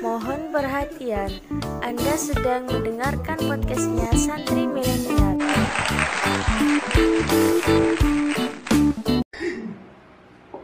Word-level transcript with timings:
Mohon 0.00 0.48
perhatian, 0.48 1.28
Anda 1.84 2.14
sedang 2.16 2.64
mendengarkan 2.64 3.36
podcastnya 3.36 4.08
Santri 4.16 4.64
Milenial. 4.64 5.36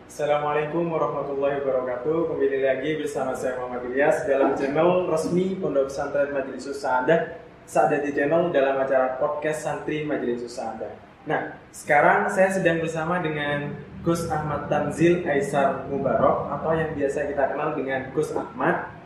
Assalamualaikum 0.09 0.89
warahmatullahi 0.89 1.61
wabarakatuh. 1.61 2.33
Kembali 2.33 2.59
lagi 2.65 2.91
bersama 2.97 3.37
saya 3.37 3.61
Muhammad 3.61 3.93
Ilyas 3.93 4.25
dalam 4.25 4.57
channel 4.57 5.13
resmi 5.13 5.61
Pondok 5.61 5.93
Pesantren 5.93 6.33
Majelis 6.33 6.65
Sa'adah. 6.73 7.21
Sa'adah 7.69 7.99
di 8.01 8.17
channel 8.17 8.49
dalam 8.49 8.81
acara 8.81 9.21
podcast 9.21 9.69
Santri 9.69 10.09
Majelis 10.09 10.49
Sa'adah. 10.49 11.09
Nah, 11.29 11.61
sekarang 11.77 12.33
saya 12.33 12.49
sedang 12.49 12.81
bersama 12.81 13.21
dengan 13.21 13.77
Gus 14.01 14.25
Ahmad 14.33 14.73
Tanzil 14.73 15.21
Aisar 15.29 15.85
Mubarok 15.93 16.49
atau 16.49 16.73
yang 16.73 16.97
biasa 16.97 17.29
kita 17.29 17.53
kenal 17.53 17.77
dengan 17.77 18.09
Gus 18.17 18.33
Ahmad. 18.33 18.98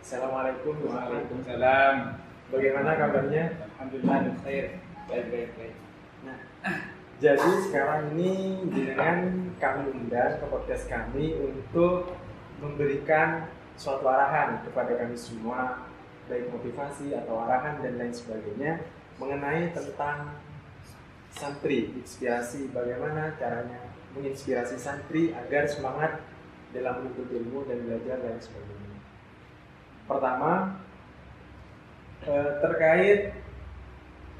Assalamualaikum. 0.00 0.80
Waalaikumsalam. 0.88 2.16
Bagaimana 2.48 2.96
kabarnya? 2.96 3.68
Alhamdulillah 3.68 4.32
khair. 4.40 4.80
Baik 5.04 5.26
baik 5.28 5.50
baik. 5.60 5.74
Nah, 6.24 6.40
jadi 7.20 7.50
sekarang 7.68 8.16
ini 8.16 8.64
dengan 8.72 9.16
kami 9.60 9.92
undang 9.92 10.40
ke 10.40 10.46
podcast 10.48 10.88
kami 10.88 11.36
untuk 11.36 12.16
memberikan 12.64 13.44
suatu 13.76 14.08
arahan 14.08 14.64
kepada 14.64 14.96
kami 14.96 15.12
semua, 15.20 15.84
baik 16.32 16.48
motivasi 16.48 17.12
atau 17.12 17.44
arahan 17.44 17.84
dan 17.84 18.00
lain 18.00 18.14
sebagainya 18.16 18.80
mengenai 19.20 19.68
tentang 19.76 20.32
santri, 21.28 21.92
inspirasi 21.92 22.72
bagaimana 22.72 23.36
caranya 23.36 23.92
menginspirasi 24.16 24.80
santri 24.80 25.36
agar 25.36 25.68
semangat 25.68 26.24
dalam 26.72 27.04
menuntut 27.04 27.28
ilmu 27.28 27.68
dan 27.68 27.84
belajar 27.84 28.16
dan 28.16 28.40
sebagainya. 28.40 28.89
Pertama, 30.10 30.74
eh, 32.26 32.50
terkait 32.58 33.30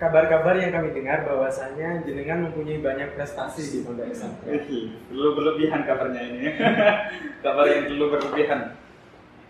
kabar-kabar 0.03 0.58
yang 0.58 0.75
kami 0.75 0.91
dengar 0.91 1.22
bahwasanya 1.22 2.03
jenengan 2.03 2.50
mempunyai 2.50 2.83
banyak 2.83 3.14
prestasi 3.14 3.62
di 3.70 3.78
pondok 3.86 4.11
pesantren. 4.11 4.67
Perlu 5.06 5.28
berlebihan 5.39 5.86
kabarnya 5.86 6.22
ini. 6.27 6.41
Kabar 7.45 7.69
yang 7.70 7.86
perlu 7.86 8.05
berlebihan. 8.11 8.75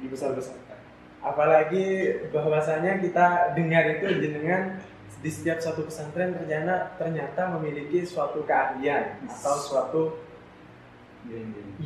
Dibesar-besarkan. 0.03 0.79
Apalagi 1.25 2.19
bahwasanya 2.35 3.01
kita 3.01 3.57
dengar 3.57 3.85
itu 3.95 4.11
jenengan 4.21 4.83
di 5.21 5.31
setiap 5.31 5.61
satu 5.63 5.87
pesantren 5.89 6.33
ternyata 6.37 6.97
ternyata 6.97 7.55
memiliki 7.57 8.05
suatu 8.05 8.43
keahlian 8.43 9.25
atau 9.29 9.55
suatu 9.57 10.03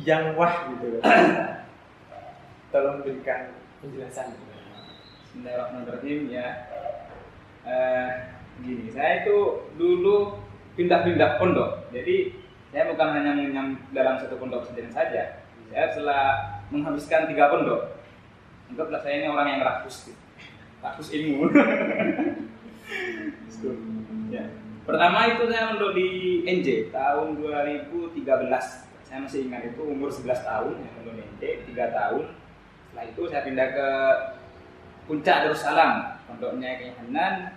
yang 0.01 0.33
wah 0.35 0.73
gitu. 0.73 0.99
Tolong 2.71 3.03
berikan 3.03 3.64
penjelasan. 3.83 4.31
Bismillahirrahmanirrahim 5.25 6.31
ya. 6.31 6.47
Eh, 7.65 8.09
gini, 8.63 8.87
saya 8.93 9.25
itu 9.25 9.67
dulu 9.75 10.39
pindah-pindah 10.79 11.41
pondok. 11.41 11.91
Jadi 11.91 12.31
saya 12.71 12.91
bukan 12.91 13.09
hanya 13.19 13.31
mengenyam 13.35 13.75
dalam 13.91 14.15
satu 14.19 14.39
pondok 14.39 14.67
pesantren 14.67 14.93
saja. 14.93 15.43
Saya 15.71 15.91
setelah 15.91 16.23
menghabiskan 16.71 17.27
tiga 17.27 17.51
pondok, 17.51 17.99
anggaplah 18.71 19.01
saya 19.01 19.25
ini 19.25 19.27
orang 19.27 19.47
yang 19.57 19.61
rakus, 19.65 20.07
gitu. 20.07 20.21
rakus 20.79 21.09
ilmu. 21.11 21.49
ya. 24.35 24.45
Pertama 24.85 25.33
itu 25.33 25.49
saya 25.49 25.73
mondok 25.73 25.97
di 25.97 26.07
NJ 26.45 26.93
tahun 26.93 27.41
2013. 27.41 28.21
Saya 29.05 29.21
masih 29.21 29.49
ingat 29.49 29.73
itu 29.73 29.81
umur 29.81 30.13
11 30.13 30.45
tahun, 30.45 30.73
ya, 30.81 30.89
NJ 31.01 31.41
3 31.73 31.97
tahun. 31.97 32.44
Setelah 32.95 33.11
itu 33.11 33.23
saya 33.27 33.43
pindah 33.43 33.67
ke 33.75 33.87
Puncak 35.03 35.43
Darussalam, 35.43 36.15
pondoknya 36.31 36.79
Kiai 36.79 36.95
Hanan. 36.95 37.51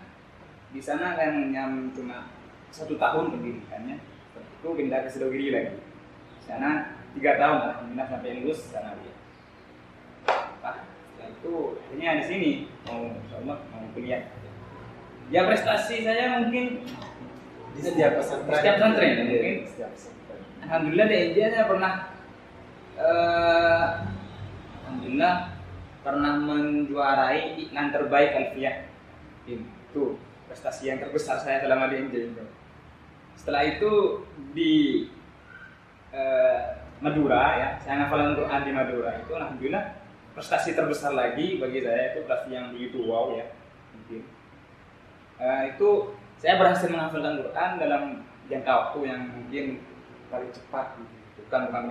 Di 0.75 0.83
sana 0.83 1.15
saya 1.15 1.31
mengenyam 1.31 1.95
cuma 1.95 2.27
satu 2.75 2.99
tahun 2.99 3.39
pendidikannya. 3.39 4.03
Setelah 4.03 4.51
itu 4.51 4.69
pindah 4.75 4.99
ke 5.07 5.09
Sidogiri 5.15 5.55
lagi. 5.55 5.79
Di 5.79 6.43
sana 6.43 6.91
tiga 7.15 7.39
tahun, 7.39 7.71
alhamdulillah 7.71 8.07
sampai 8.11 8.35
lulus 8.43 8.67
sana 8.67 8.99
dia. 8.99 9.15
Nah, 10.59 10.83
setelah 10.83 11.29
itu 11.31 11.53
akhirnya 11.87 12.11
di 12.19 12.25
sini 12.27 12.51
mau 12.91 13.07
insya 13.07 13.39
mau 13.47 13.87
kuliah. 13.95 14.27
Ya 15.31 15.47
prestasi 15.47 16.03
saya 16.03 16.43
mungkin 16.43 16.83
Di 17.79 17.81
setiap 17.87 18.19
pesantren. 18.19 18.59
Setiap 18.59 18.75
pesantren, 18.83 19.11
ya, 19.15 19.23
mungkin. 19.23 19.57
Setiap 19.71 19.91
pesantren. 19.95 20.41
Alhamdulillah 20.67 21.07
di 21.07 21.17
India 21.31 21.47
saya 21.55 21.65
pernah 21.71 21.93
eh, 22.99 24.18
Alhamdulillah 25.29 25.57
pernah 26.01 26.35
menjuarai 26.41 27.61
iklan 27.61 27.93
terbaik 27.93 28.33
Alfiah 28.33 28.89
itu 29.45 30.17
prestasi 30.49 30.89
yang 30.89 31.05
terbesar 31.05 31.37
saya 31.37 31.61
selama 31.61 31.93
di 31.93 31.97
India 32.01 32.21
itu. 32.25 32.45
Setelah 33.37 33.63
itu 33.69 34.25
di 34.57 35.05
eh, 36.17 36.61
Madura 37.05 37.61
ya, 37.61 37.69
saya 37.85 38.05
ngafalin 38.05 38.41
Quran 38.41 38.63
di 38.65 38.73
Madura 38.73 39.11
itu 39.21 39.33
alhamdulillah 39.37 39.85
prestasi 40.33 40.73
terbesar 40.73 41.13
lagi 41.13 41.61
bagi 41.61 41.85
saya 41.85 42.17
itu 42.17 42.25
prestasi 42.25 42.57
yang 42.57 42.73
begitu 42.73 43.05
wow 43.05 43.37
ya 43.37 43.53
mungkin. 43.93 44.25
Eh, 45.39 45.63
itu 45.77 45.89
saya 46.41 46.57
berhasil 46.57 46.89
menghafalkan 46.89 47.45
Quran 47.45 47.71
dalam 47.77 48.03
jangka 48.49 48.73
waktu 48.73 48.99
yang 49.05 49.21
mungkin 49.29 49.67
paling 50.33 50.51
cepat 50.57 50.97
bukan 51.37 51.61
bukan 51.69 51.85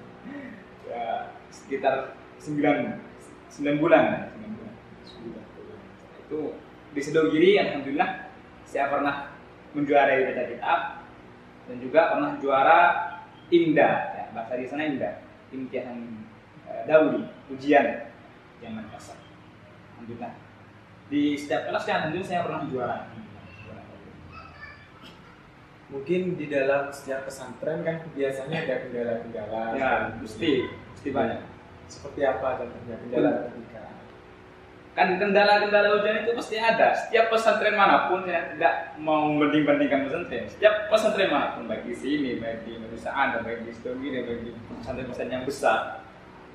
ya 0.90 1.28
sekitar 1.52 2.23
9 2.44 2.60
9 2.60 3.80
bulan 3.80 4.28
9 4.36 4.56
bulan. 4.56 4.74
itu 6.28 6.40
di 6.92 7.00
Sidogiri 7.00 7.56
alhamdulillah 7.56 8.28
saya 8.68 8.92
pernah 8.92 9.32
menjuarai 9.72 10.28
baca 10.28 10.44
kitab 10.44 10.80
dan 11.64 11.76
juga 11.80 12.00
pernah 12.12 12.30
juara 12.38 12.78
IMDA 13.48 13.90
ya, 14.12 14.24
bahasa 14.36 14.60
di 14.60 14.68
sana 14.68 14.84
IMDA 14.84 15.24
imtihan 15.56 15.96
eh, 16.68 16.82
dauli 16.84 17.24
ujian 17.48 18.12
zaman 18.60 18.84
kasar 18.92 19.16
alhamdulillah 19.96 20.36
di 21.08 21.38
setiap 21.40 21.72
kelas 21.72 21.84
kan 21.88 21.94
alhamdulillah 22.04 22.28
saya 22.28 22.44
pernah 22.44 22.62
juara 22.68 22.98
Mungkin 25.84 26.34
di 26.34 26.50
dalam 26.50 26.90
setiap 26.90 27.28
pesantren 27.28 27.86
kan 27.86 28.02
biasanya 28.18 28.66
ada 28.66 28.82
kendala-kendala. 28.82 29.60
ya 29.78 29.90
mesti 30.18 30.66
mesti 30.66 31.08
banyak 31.14 31.53
Seperti 31.94 32.20
apa 32.26 32.58
contohnya 32.58 32.96
kendala 32.98 33.30
ketika? 33.46 33.74
kan 34.94 35.18
kendala-kendala 35.18 35.98
ujian 35.98 36.22
itu 36.22 36.32
pasti 36.38 36.54
ada. 36.54 36.94
Setiap 36.94 37.26
pesantren 37.26 37.74
mana 37.74 38.06
pun 38.06 38.22
ya 38.30 38.54
tidak 38.54 38.94
mau 39.02 39.26
membanding-bandingkan 39.26 40.06
pesantren. 40.06 40.46
Setiap 40.46 40.86
pesantren 40.86 41.34
mana 41.34 41.58
pun 41.58 41.66
baik 41.66 41.82
di 41.82 41.94
sini 41.98 42.38
baik 42.38 42.62
di 42.62 42.78
Indonesia 42.78 43.10
ada 43.10 43.42
baik 43.42 43.66
di 43.66 43.74
Stogire 43.74 44.22
baik 44.22 44.40
di 44.46 44.50
pesantren-pesantren 44.54 45.34
yang 45.34 45.44
besar 45.46 46.06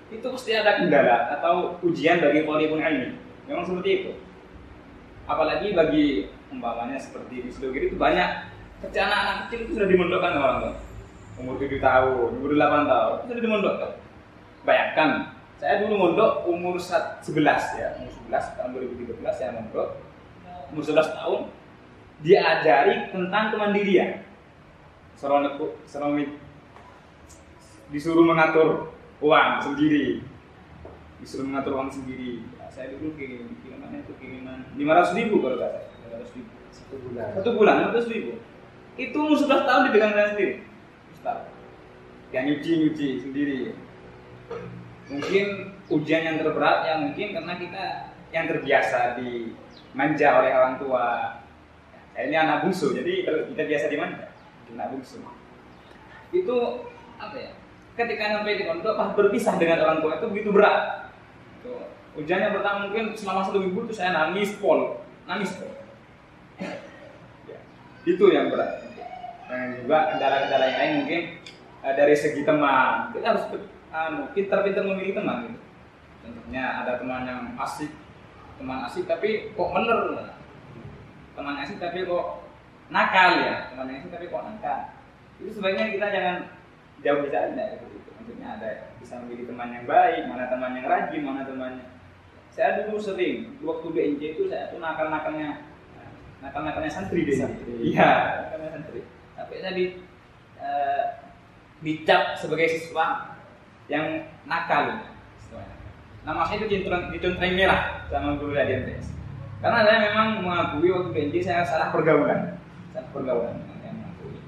itu 0.09 0.25
pasti 0.25 0.51
ada 0.55 0.81
kendala 0.81 1.38
atau 1.38 1.77
ujian 1.83 2.23
bagi 2.23 2.47
polipun 2.47 2.79
ilmi. 2.79 3.11
Memang 3.45 3.67
seperti 3.67 3.89
itu. 3.91 4.11
Apalagi 5.27 5.75
bagi 5.75 6.06
umpamanya 6.47 6.95
seperti 6.95 7.44
di 7.44 7.50
Stogire 7.51 7.91
itu 7.91 8.00
banyak 8.00 8.56
kecil 8.88 9.03
anak-anak 9.03 9.35
kecil 9.51 9.59
itu 9.67 9.71
sudah 9.75 9.88
dimondokkan 9.91 10.39
orang 10.39 10.57
tua. 10.63 10.75
Umur 11.39 11.56
7 11.56 11.79
tahun 11.79 12.35
umur 12.39 12.51
8 12.56 12.88
tahun 12.88 13.16
itu 13.16 13.27
sudah 13.31 13.44
dimondokkan 13.44 13.91
bayangkan 14.64 15.36
saya 15.59 15.84
dulu 15.84 16.08
mondok 16.08 16.47
umur 16.47 16.80
sat- 16.80 17.20
11 17.24 17.75
ya 17.75 17.88
umur 18.00 18.12
11 18.31 18.56
tahun 18.56 18.70
2013 18.80 19.36
saya 19.36 19.52
mondok. 19.56 19.90
Umur 20.72 20.84
11 20.86 21.18
tahun 21.18 21.40
diajari 22.24 23.12
tentang 23.12 23.52
kemandirian. 23.52 24.24
Seronok 25.19 25.75
disuruh 27.92 28.24
mengatur 28.24 28.94
uang 29.19 29.59
sendiri. 29.59 30.24
Disuruh 31.19 31.44
mengatur 31.44 31.75
uang 31.75 31.92
sendiri. 31.92 32.45
Ya, 32.56 32.72
saya 32.72 32.95
dulu 32.95 33.18
kirim 33.19 33.60
kirimannya 33.60 34.07
itu 34.07 34.13
kiriman 34.16 34.63
500 34.78 35.18
ribu 35.19 35.44
kalau 35.44 35.60
nggak 35.60 35.72
salah. 35.75 36.24
500 36.24 36.38
ribu. 36.38 36.51
Satu 36.69 36.95
bulan. 37.01 37.28
satu 37.36 37.50
bulan 37.57 37.75
500 37.92 38.13
ribu. 38.13 38.31
Itu 38.95 39.18
umur 39.19 39.36
11 39.36 39.68
tahun 39.68 39.81
dipegang 39.89 40.13
saya 40.16 40.28
sendiri. 40.31 40.54
Ustaz 41.12 41.39
yang 42.30 42.45
nyuci 42.45 42.72
nyuci 42.86 43.07
sendiri 43.25 43.74
mungkin 45.10 45.48
ujian 45.90 46.22
yang 46.22 46.38
terberat 46.38 46.86
ya 46.86 46.94
mungkin 47.01 47.28
karena 47.34 47.54
kita 47.57 47.84
yang 48.30 48.46
terbiasa 48.46 49.18
dimanja 49.18 50.28
oleh 50.38 50.51
orang 50.54 50.75
tua. 50.78 51.06
Saya 52.13 52.28
ini 52.30 52.36
anak 52.36 52.68
bungsu 52.68 52.92
jadi 52.94 53.25
kita 53.54 53.63
biasa 53.66 53.86
dimanja 53.90 54.30
anak 54.75 54.88
bungsu. 54.94 55.18
Itu 56.30 56.86
apa 57.18 57.36
ya 57.36 57.51
ketika 58.00 58.40
sampai 58.40 58.56
di 58.56 58.63
pondok 58.63 58.96
pas 58.96 59.12
berpisah 59.12 59.60
dengan 59.60 59.84
orang 59.84 60.00
tua 60.00 60.22
itu 60.22 60.25
begitu 60.30 60.50
berat. 60.54 61.10
Itu 61.60 61.74
ujian 62.19 62.44
yang 62.45 62.54
pertama 62.54 62.88
mungkin 62.88 63.18
selama 63.18 63.42
satu 63.44 63.60
minggu 63.60 63.90
itu 63.90 63.94
saya 63.98 64.13
nangis 64.13 64.54
pol 64.62 65.02
nangis 65.25 65.57
pol. 65.57 65.74
Ya, 67.50 67.60
itu 68.06 68.25
yang 68.30 68.54
berat. 68.54 68.86
Dan 69.50 69.81
juga 69.81 70.13
kendala-kendala 70.13 70.66
yang 70.69 70.78
lain 70.78 70.94
mungkin 71.02 71.22
eh, 71.81 71.94
dari 71.98 72.13
segi 72.13 72.45
teman 72.45 73.10
kita 73.18 73.34
harus 73.34 73.50
anu, 73.89 74.30
pintar-pintar 74.33 74.86
memilih 74.86 75.18
teman 75.18 75.50
gitu. 75.50 75.62
Contohnya 76.25 76.63
ada 76.83 77.01
teman 77.01 77.25
yang 77.25 77.41
asik 77.57 77.91
teman 78.59 78.83
asik 78.86 79.07
tapi 79.07 79.56
kok 79.56 79.69
bener? 79.71 80.36
Teman 81.33 81.56
asik 81.63 81.80
tapi 81.80 82.03
kok 82.03 82.44
nakal 82.91 83.39
ya? 83.39 83.71
Teman 83.71 83.89
asik 83.94 84.12
tapi 84.12 84.25
kok 84.27 84.44
nakal? 84.45 84.80
Itu 85.39 85.50
sebaiknya 85.56 85.95
kita 85.95 86.06
jangan 86.12 86.36
jauh 87.00 87.24
bicara 87.24 87.56
dari 87.56 87.80
itu 87.80 88.12
maksudnya 88.19 88.59
ada 88.59 88.69
bisa 89.00 89.15
memilih 89.24 89.47
teman 89.47 89.71
yang 89.71 89.88
baik 89.88 90.27
mana 90.27 90.51
teman 90.51 90.75
yang 90.75 90.83
rajin 90.83 91.24
mana 91.24 91.47
temannya 91.47 91.88
saya 92.51 92.83
dulu 92.83 93.00
sering 93.00 93.56
waktu 93.63 93.88
BNJ 93.88 94.21
itu 94.35 94.51
saya 94.51 94.68
tuh 94.68 94.83
nakal 94.83 95.07
nakalnya 95.07 95.63
nakal 96.44 96.65
nakalnya 96.65 96.92
santri. 96.92 97.24
Deh 97.24 97.39
iya 97.80 98.44
nakalnya 98.44 98.69
santri. 98.75 99.01
Sampai 99.39 99.63
saya 99.63 99.74
di 99.80 99.85
eh, 100.59 101.03
dicap 101.80 102.35
sebagai 102.35 102.68
siswa 102.68 103.38
yang 103.89 104.30
nakal 104.45 105.01
nama 106.24 106.45
saya 106.45 106.62
itu 106.62 106.86
dicontreng 107.09 107.57
merah 107.57 108.06
sama 108.07 108.38
guru 108.38 108.53
dari 108.53 108.77
MTS 108.80 109.19
karena 109.59 109.83
saya 109.83 109.97
memang 110.07 110.27
mengakui 110.39 110.88
waktu 110.88 111.12
BNJ 111.12 111.36
saya 111.44 111.68
salah 111.68 111.91
pergaulan. 111.91 112.56
Salah 112.95 113.12
pergaulan 113.12 113.59
saya 113.59 113.91
mengakui. 113.91 114.39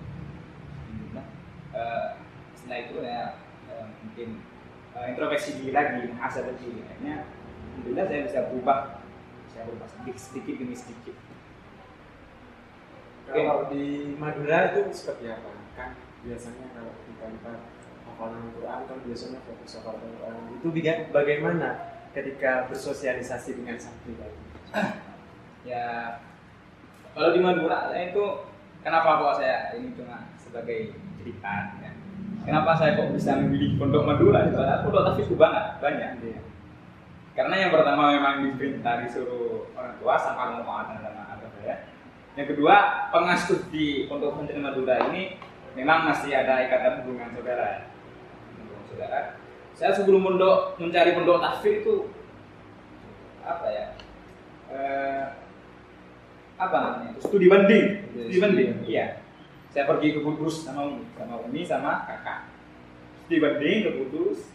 Nah, 1.11 1.25
eh, 1.75 2.07
setelah 2.55 2.79
itu 2.79 2.95
ya 3.03 3.35
eh, 3.67 3.85
mungkin 3.91 4.29
eh, 4.95 5.05
introspeksi 5.11 5.59
diri 5.59 5.71
lagi 5.75 6.07
menghasut 6.15 6.47
diri. 6.63 6.87
Akhirnya 6.87 7.27
alhamdulillah 7.27 8.05
saya 8.07 8.21
bisa 8.23 8.39
berubah. 8.47 8.79
Saya 9.51 9.63
berubah 9.67 9.87
sedikit 9.91 10.15
sedikit 10.15 10.55
demi 10.63 10.75
sedikit. 10.79 11.15
Kalau 13.27 13.67
di 13.67 14.15
Madura 14.15 14.71
itu 14.71 14.95
seperti 14.95 15.27
apa? 15.27 15.51
Kan 15.75 15.99
biasanya 16.23 16.71
kalau 16.71 16.95
kita 17.03 17.25
kita 17.35 17.53
hafalan 18.11 18.51
Quran 18.59 18.79
kan 18.85 18.97
biasanya 19.07 19.39
fokus 19.47 19.79
hafalan 19.79 20.11
Quran. 20.19 20.35
Itu 20.59 20.67
bagaimana 21.15 21.69
ketika 22.11 22.67
bersosialisasi 22.67 23.63
dengan 23.63 23.79
santri 23.79 24.13
tadi? 24.19 24.37
ya 25.71 26.17
kalau 27.13 27.35
di 27.35 27.39
Madura 27.43 27.91
itu 27.93 28.25
kenapa 28.81 29.21
kok 29.21 29.37
saya 29.43 29.75
ini 29.77 29.93
cuma 29.93 30.31
sebagai 30.39 30.95
cerita 31.21 31.77
ya. 31.83 31.91
kenapa 32.47 32.73
saya 32.73 32.97
kok 32.97 33.13
bisa 33.13 33.37
memilih 33.37 33.77
pondok 33.77 34.07
Madura 34.07 34.47
itu 34.47 34.57
ada 34.57 34.81
pondok 34.81 35.13
tapi 35.13 35.21
banget 35.37 35.65
banyak 35.77 36.09
Iya. 36.21 36.41
karena 37.37 37.55
yang 37.67 37.71
pertama 37.71 38.11
memang 38.11 38.35
diperintah 38.47 39.05
disuruh 39.05 39.69
orang 39.77 39.95
tua 40.01 40.15
sama 40.17 40.57
sama 40.59 40.83
agama 40.87 41.23
saya 41.61 41.85
yang 42.39 42.47
kedua 42.47 42.75
pengasuh 43.13 43.67
di 43.69 44.07
pondok 44.07 44.39
pesantren 44.39 44.65
Madura 44.65 44.95
ini 45.11 45.37
memang 45.77 46.09
masih 46.09 46.33
ada 46.33 46.63
ikatan 46.65 47.03
hubungan 47.05 47.29
saudara 47.35 47.67
hubungan 47.67 47.90
saudara. 48.91 49.39
Saya 49.71 49.95
sebelum 49.95 50.21
pondok 50.21 50.77
mencari 50.77 51.15
pondok 51.15 51.39
tahfidz 51.39 51.81
itu 51.81 51.95
apa 53.41 53.65
ya 53.71 53.85
eh, 54.69 55.23
apa 56.59 56.75
namanya 56.77 57.17
itu? 57.17 57.19
Studi 57.25 57.47
banding 57.49 57.85
studi 58.13 58.37
banding 58.37 58.69
iya. 58.85 59.17
Saya 59.71 59.87
pergi 59.87 60.11
ke 60.11 60.19
Kudus 60.19 60.67
sama 60.67 60.83
Umi 60.83 61.07
sama 61.15 61.35
Umi 61.47 61.61
sama 61.63 62.03
kakak. 62.03 62.51
Studi 63.25 63.39
banding 63.39 63.77
ke 63.87 63.91
Kudus 63.95 64.51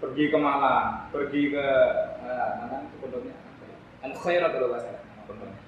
pergi 0.00 0.32
ke 0.32 0.36
Malang 0.38 1.08
pergi 1.10 1.50
ke 1.50 1.66
eh, 2.22 2.50
mana 2.60 2.86
itu 2.86 2.96
pondoknya? 3.00 3.34
Al 4.00 4.12
Khairat 4.16 4.50
kalau 4.52 4.76
salah 4.76 5.02
nama 5.02 5.22
pondoknya. 5.26 5.60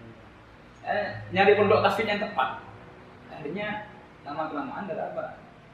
Eh, 0.83 1.09
nyari 1.35 1.53
pondok 1.59 1.83
tahfidz 1.83 2.11
yang 2.13 2.21
tepat. 2.23 2.63
Akhirnya 3.33 3.91
lama 4.23 4.45
kelamaan 4.55 4.87
ada 4.87 5.11
apa? 5.11 5.25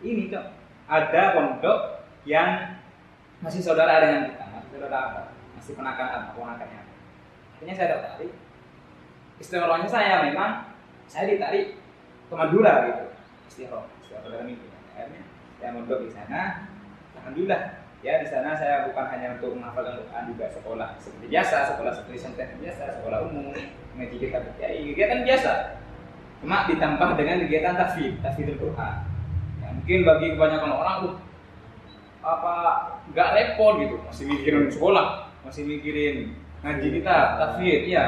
Ini 0.00 0.30
kok 0.32 0.57
ada 0.88 1.22
pondok 1.36 2.08
yang 2.24 2.80
masih 3.44 3.60
saudara 3.60 4.02
dengan 4.02 4.32
kita 4.32 4.44
masih 4.50 4.68
saudara 4.72 4.98
apa 5.12 5.20
masih 5.54 5.72
penakan 5.76 6.32
ponakannya 6.32 6.82
akhirnya 7.58 7.74
saya 7.74 7.88
tertarik. 7.98 8.32
Istimewanya 9.38 9.86
saya 9.90 10.26
memang 10.30 10.70
saya 11.10 11.30
ditarik 11.30 11.78
ke 12.30 12.34
Madura 12.34 12.86
gitu. 12.86 13.04
Istiqomah 13.50 13.90
istiqomah 14.02 14.30
dalam 14.30 14.48
itu 14.50 14.66
akhirnya 14.94 15.22
saya 15.58 15.70
mondok 15.74 15.98
di 16.06 16.10
sana. 16.10 16.70
Alhamdulillah 17.18 17.62
ya 17.98 18.22
di 18.22 18.26
sana 18.30 18.54
saya 18.54 18.86
bukan 18.86 19.06
hanya 19.10 19.34
untuk 19.34 19.58
menghafalkan 19.58 19.98
Quran 20.06 20.24
juga 20.30 20.46
sekolah 20.54 20.88
seperti 21.02 21.26
biasa 21.34 21.56
sekolah 21.74 21.92
seperti 21.98 22.18
santai 22.22 22.54
biasa 22.62 23.02
sekolah 23.02 23.18
umum 23.26 23.50
ngaji 23.98 24.16
kitab 24.22 24.42
kiai 24.54 24.94
kegiatan 24.94 25.26
biasa. 25.26 25.52
Cuma 26.38 26.70
ditambah 26.70 27.10
dengan 27.18 27.36
kegiatan 27.42 27.74
tafsir 27.74 28.14
tafsir 28.22 28.54
Quran 28.54 29.17
mungkin 29.78 29.98
bagi 30.02 30.26
kebanyakan 30.34 30.72
orang 30.74 30.96
tuh 31.06 31.14
apa 32.18 32.54
nggak 33.14 33.28
repot 33.32 33.78
gitu 33.78 33.96
masih 34.02 34.24
mikirin 34.26 34.66
sekolah 34.68 35.06
masih 35.46 35.62
mikirin 35.64 36.34
ngaji 36.60 36.88
kita 36.98 37.16
tafsir 37.38 37.78
iya. 37.86 38.06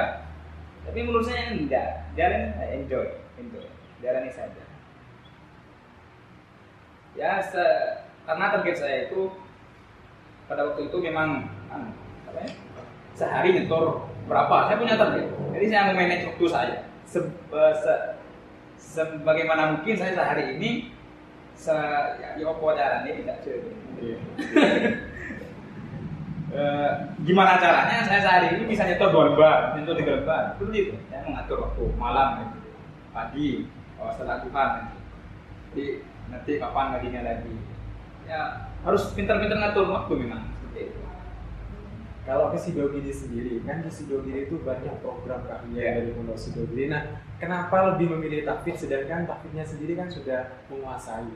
Tapi 0.81 1.07
menurut 1.07 1.23
saya 1.23 1.55
enggak. 1.55 2.09
Jalan 2.19 2.51
enjoy 2.59 3.07
enjoy. 3.39 3.63
Jalani 4.03 4.33
saja. 4.33 4.65
Ya 7.15 7.39
se- 7.43 8.03
karena 8.27 8.51
target 8.55 8.77
saya 8.79 8.97
itu 9.07 9.31
pada 10.47 10.67
waktu 10.67 10.91
itu 10.91 10.97
memang 10.99 11.47
anu, 11.71 11.91
apa 12.27 12.39
ya, 12.43 12.51
sehari 13.15 13.55
nyetor 13.55 14.03
berapa 14.27 14.67
saya 14.67 14.79
punya 14.79 14.97
target. 14.99 15.27
Jadi 15.55 15.67
saya 15.71 15.83
mau 15.91 15.95
manage 15.95 16.27
waktu 16.27 16.45
saya 16.49 16.77
Se- 17.07 17.23
eh, 17.51 17.75
se- 17.77 18.05
sebagaimana 18.79 19.79
mungkin 19.79 19.95
saya 19.95 20.15
sehari 20.15 20.59
ini 20.59 20.91
se 21.61 21.77
ya, 22.25 22.41
apa 22.41 22.73
caranya 22.73 23.13
tidak 23.13 23.39
Iya. 24.01 24.19
Eh, 26.51 26.91
gimana 27.23 27.63
caranya 27.63 28.03
saya 28.03 28.27
sehari 28.27 28.59
ini 28.59 28.75
bisa 28.75 28.83
nyetor 28.83 29.15
dua 29.15 29.31
lembar, 29.31 29.71
nyetor 29.79 29.95
tiga 30.03 30.19
lembar, 30.19 30.43
seperti 30.59 30.77
itu. 30.83 30.95
Saya 31.07 31.23
mengatur 31.23 31.63
waktu 31.63 31.85
malam, 31.95 32.29
gitu. 32.43 32.59
pagi, 33.15 33.71
oh, 34.03 34.11
setelah 34.11 34.43
Tuhan. 34.43 34.71
gitu. 34.83 34.99
Jadi 35.71 35.85
nanti 36.27 36.53
kapan 36.59 36.87
ngajinya 36.91 37.23
lagi. 37.23 37.55
Ya 38.27 38.67
harus 38.83 39.15
pintar-pintar 39.15 39.63
ngatur 39.63 39.95
waktu 39.95 40.13
memang. 40.27 40.43
Kalau 42.31 42.47
ke 42.55 42.59
Sidogiri 42.63 43.11
sendiri, 43.11 43.59
kan 43.67 43.83
di 43.83 43.91
Sidogiri 43.91 44.47
itu 44.47 44.63
banyak 44.63 45.03
program 45.03 45.43
kajian 45.51 45.75
Iya. 45.75 45.91
dari 45.99 46.15
Pondok 46.15 46.39
Sidogiri. 46.39 46.87
Nah, 46.87 47.03
kenapa 47.43 47.91
lebih 47.91 48.15
memilih 48.15 48.47
takfid 48.47 48.79
sedangkan 48.79 49.27
takfidnya 49.27 49.67
sendiri 49.67 49.99
kan 49.99 50.07
sudah 50.07 50.63
menguasai? 50.71 51.27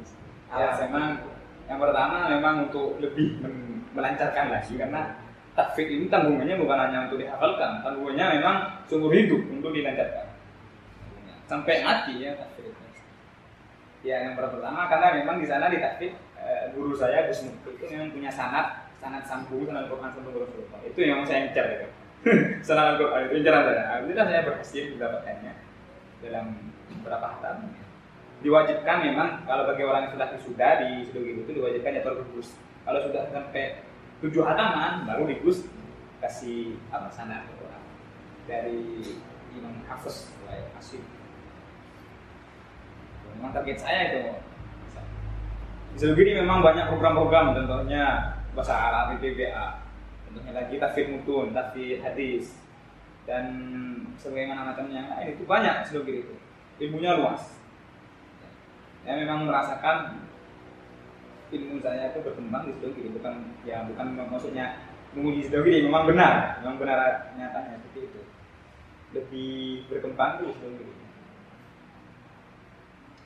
Ya, 0.54 0.70
memang 0.86 1.18
yang 1.66 1.82
pertama 1.82 2.30
memang 2.30 2.70
untuk 2.70 3.02
lebih 3.02 3.42
melancarkan 3.90 4.54
lagi 4.54 4.78
karena 4.78 5.18
takfid 5.58 5.90
ini 5.90 6.06
tanggungannya 6.06 6.62
bukan 6.62 6.78
hanya 6.78 7.10
untuk 7.10 7.18
dihafalkan, 7.18 7.82
tanggungannya 7.82 8.38
memang 8.38 8.56
seumur 8.86 9.10
hidup 9.10 9.42
untuk 9.50 9.74
dilancarkan. 9.74 10.30
Sampai 11.50 11.82
mati 11.82 12.22
ya 12.22 12.38
takfid. 12.38 12.70
Ya 14.06 14.30
yang 14.30 14.38
pertama 14.38 14.86
karena 14.86 15.10
memang 15.18 15.42
di 15.42 15.46
sana 15.50 15.66
di 15.66 15.82
takfid 15.82 16.14
eh, 16.38 16.70
guru 16.70 16.94
saya 16.94 17.26
Gus 17.26 17.42
Mukti 17.50 17.82
itu 17.82 17.84
memang 17.90 18.14
punya 18.14 18.30
sanat 18.30 18.83
sanat 19.04 19.28
sambung 19.28 19.68
sanat 19.68 19.92
Quran 19.92 20.08
sambung 20.16 20.32
Rasulullah. 20.32 20.80
Itu 20.88 21.00
yang 21.04 21.20
saya 21.28 21.52
incar 21.52 21.66
itu. 21.68 21.88
sanat 22.66 22.96
Quran 22.96 23.28
itu 23.28 23.34
incaran 23.44 23.62
saya. 23.68 23.82
Alhamdulillah 23.92 24.26
saya 24.32 24.40
berhasil 24.48 24.82
mendapatkannya 24.96 25.52
dalam 26.24 26.46
beberapa 26.88 27.26
hatam 27.36 27.56
diwajibkan 28.44 28.96
memang 29.08 29.28
kalau 29.48 29.64
bagi 29.64 29.82
orang 29.88 30.08
yang 30.08 30.12
sudah 30.16 30.28
wisuda 30.36 30.68
di 30.84 30.88
Sidogiri 31.08 31.40
itu 31.48 31.52
diwajibkan 31.56 31.96
nyetor 31.96 32.20
ke 32.20 32.24
Gus. 32.36 32.52
Kalau 32.84 33.00
sudah 33.00 33.24
sampai 33.32 33.80
tujuh 34.20 34.44
hataman 34.44 35.08
baru 35.08 35.24
di 35.24 35.40
Gus 35.40 35.64
kasih 36.20 36.76
apa 36.92 37.08
sana 37.08 37.48
Quran 37.56 37.82
dari 38.44 39.00
Imam 39.56 39.80
Hafiz 39.88 40.28
ya, 40.48 40.60
Asyik. 40.76 41.00
Memang 43.40 43.56
target 43.56 43.80
saya 43.80 44.00
itu. 44.12 44.20
Di 45.96 45.98
Sidogiri 46.04 46.36
memang 46.36 46.60
banyak 46.60 46.92
program-program 46.92 47.56
contohnya 47.56 48.36
bahasa 48.54 48.74
Arab 48.74 49.18
PPBA, 49.18 49.66
contohnya 50.26 50.52
lagi 50.54 50.74
tafsir 50.78 51.10
mutun, 51.10 51.50
tafsir 51.50 52.00
hadis. 52.00 52.54
Dan 53.24 53.44
sebagaimana 54.20 54.72
macamnya 54.72 55.08
lain 55.08 55.32
itu 55.32 55.48
banyak 55.48 55.84
Sidogiri 55.88 56.28
itu. 56.28 56.34
Ilmunya 56.86 57.16
luas. 57.18 57.56
Saya 59.04 59.20
memang 59.20 59.48
merasakan 59.48 60.22
ilmu 61.52 61.80
saya 61.80 62.12
itu 62.12 62.20
berkembang 62.20 62.68
di 62.68 62.72
Sidogiri 62.76 63.08
bukan 63.16 63.34
ya 63.64 63.84
bukan 63.88 64.06
maksudnya 64.28 64.80
menguji 65.16 65.48
Sidogiri 65.48 65.88
memang 65.88 66.04
benar. 66.04 66.60
Memang 66.60 66.76
benar 66.76 67.32
nyatanya 67.34 67.80
seperti 67.80 68.12
itu. 68.12 68.20
Lebih 69.16 69.88
berkembang 69.88 70.44
di 70.44 70.52
Sidogiri 70.52 71.04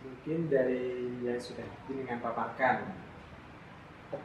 mungkin 0.08 0.48
dari 0.48 1.08
yang 1.26 1.40
sudah 1.40 1.66
dengan 1.88 2.20
paparkan 2.22 2.86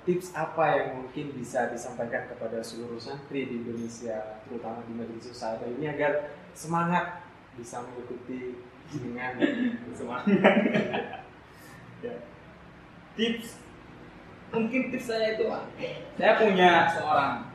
tips 0.08 0.32
apa 0.32 0.80
yang 0.80 0.90
mungkin 1.04 1.36
bisa 1.36 1.68
disampaikan 1.68 2.32
kepada 2.32 2.64
seluruh 2.64 2.96
santri 2.96 3.52
di 3.52 3.68
Indonesia 3.68 4.40
terutama 4.48 4.80
di 4.88 4.94
majelis 4.96 5.28
usaha 5.28 5.60
ini 5.68 5.92
agar 5.92 6.32
semangat 6.56 7.28
bisa 7.60 7.84
mengikuti 7.84 8.64
dengan 8.94 9.36
semangat. 10.00 10.40
Ya. 12.04 12.20
tips 13.16 13.64
mungkin 14.52 14.92
tips 14.92 15.08
saya 15.08 15.40
itu 15.40 15.48
saya 16.20 16.32
punya 16.36 16.92
seorang 16.92 17.48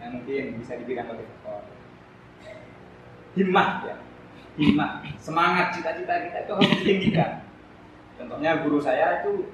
mungkin 0.00 0.60
bisa 0.60 0.80
dibilang 0.80 1.12
motivator 1.12 1.72
himmah 3.36 3.68
ya. 3.88 3.96
Himmah 4.60 5.00
semangat 5.16 5.72
cita-cita 5.72 6.28
kita 6.28 6.38
itu 6.44 6.52
harus 6.52 6.70
ditinggikan. 6.84 7.32
Contohnya 8.20 8.60
guru 8.60 8.76
saya 8.76 9.24
itu 9.24 9.48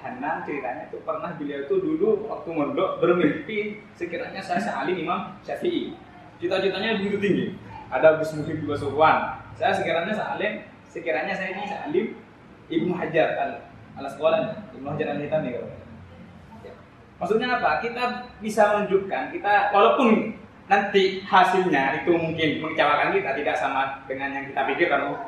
Hanan 0.00 0.46
ceritanya 0.46 0.88
itu 0.88 0.98
pernah 1.04 1.34
beliau 1.36 1.66
itu 1.66 1.74
dulu 1.76 2.30
waktu 2.30 2.48
mondok 2.48 3.02
bermimpi 3.02 3.82
sekiranya 3.98 4.40
saya 4.40 4.60
sealim 4.62 5.02
Imam 5.02 5.36
Syafi'i. 5.44 5.92
Cita-citanya 6.40 6.98
begitu 6.98 7.18
tinggi. 7.20 7.46
Ada 7.92 8.16
Gus 8.16 8.32
Muhyiddin 8.38 8.64
Basuwan 8.64 9.42
saya 9.56 9.72
sekiranya 9.76 10.12
sealim 10.16 10.52
sekiranya 10.88 11.34
saya 11.36 11.52
ini 11.52 11.64
sealim 11.68 12.06
Ibnu 12.72 12.92
Hajar 12.96 13.28
al 13.36 13.50
al 14.00 14.06
sekolah 14.08 14.38
Ibnu 14.72 14.88
Hajar 14.96 15.12
al 15.12 15.20
Hitami 15.20 15.48
kalau 15.52 15.68
ya. 16.64 16.72
maksudnya 17.20 17.46
apa? 17.60 17.84
Kita 17.84 18.32
bisa 18.40 18.62
menunjukkan 18.72 19.22
kita 19.30 19.52
walaupun 19.70 20.34
nanti 20.66 21.20
hasilnya 21.22 22.00
itu 22.00 22.12
mungkin 22.16 22.64
mengecewakan 22.64 23.12
kita 23.12 23.30
tidak 23.36 23.56
sama 23.60 24.00
dengan 24.08 24.32
yang 24.32 24.44
kita 24.48 24.60
pikir 24.72 24.88
kalau 24.88 25.20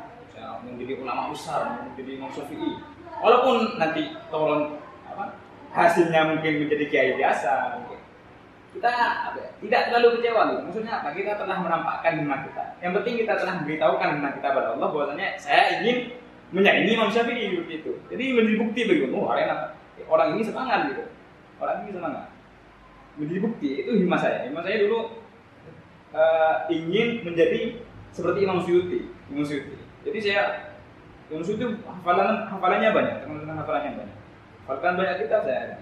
menjadi 0.65 0.97
ulama 1.05 1.29
besar 1.29 1.85
menjadi 1.85 2.11
Imam 2.17 2.33
Syafi'i 2.33 2.81
walaupun 3.25 3.81
nanti 3.81 4.13
tolong 4.29 4.77
apa 5.09 5.33
hasilnya 5.73 6.37
mungkin 6.37 6.69
menjadi 6.69 6.85
kiai 6.93 7.11
biasa 7.17 7.81
mungkin 7.81 8.05
kita 8.75 8.91
apa 8.91 9.39
ya, 9.39 9.49
tidak 9.63 9.81
terlalu 9.87 10.09
kecewa 10.19 10.41
gitu. 10.51 10.61
Maksudnya 10.67 10.93
apa? 10.99 11.09
Kita 11.15 11.33
telah 11.39 11.57
menampakkan 11.63 12.13
himmat 12.19 12.41
kita. 12.51 12.65
Yang 12.83 12.93
penting 13.01 13.15
kita 13.23 13.33
telah 13.39 13.55
memberitahukan 13.63 14.09
himmat 14.19 14.33
kita 14.35 14.49
kepada 14.51 14.69
Allah 14.75 14.89
bahwasanya 14.91 15.29
saya 15.39 15.63
ingin 15.79 16.19
menyaingi 16.51 16.91
Imam 16.99 17.11
Syafi'i 17.15 17.55
begitu. 17.55 17.95
Jadi 18.11 18.25
menjadi 18.35 18.59
bukti 18.59 18.81
begitu. 18.83 19.15
Oh, 19.15 19.31
orang, 19.31 19.79
orang 20.11 20.29
ini 20.35 20.43
semangat 20.43 20.81
gitu. 20.91 21.05
Orang 21.63 21.87
ini 21.87 21.91
semangat. 21.95 22.27
Menjadi 23.15 23.41
bukti 23.47 23.69
itu 23.87 23.91
himmat 23.95 24.21
saya. 24.27 24.39
Himmat 24.51 24.63
saya 24.67 24.77
dulu 24.83 24.99
uh, 26.11 26.55
ingin 26.67 27.23
menjadi 27.23 27.79
seperti 28.11 28.39
Imam 28.43 28.59
Suyuti. 28.59 29.07
Imam 29.31 29.47
Suyuti. 29.47 29.79
Jadi 30.03 30.19
saya 30.19 30.74
Imam 31.33 31.41
Suyuti 31.41 31.65
hafalan 31.85 32.49
hafalannya 32.53 32.91
banyak, 32.93 33.17
teman-teman 33.25 33.57
hafalannya 33.65 33.91
banyak. 33.97 34.19
Hafalkan 34.65 34.93
banyak 34.97 35.17
kitab 35.25 35.41
saya. 35.45 35.81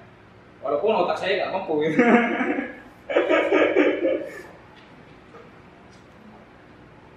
Walaupun 0.63 0.95
otak 1.07 1.19
saya 1.19 1.43
nggak 1.43 1.53
mampu 1.55 1.73
gitu. 1.83 1.99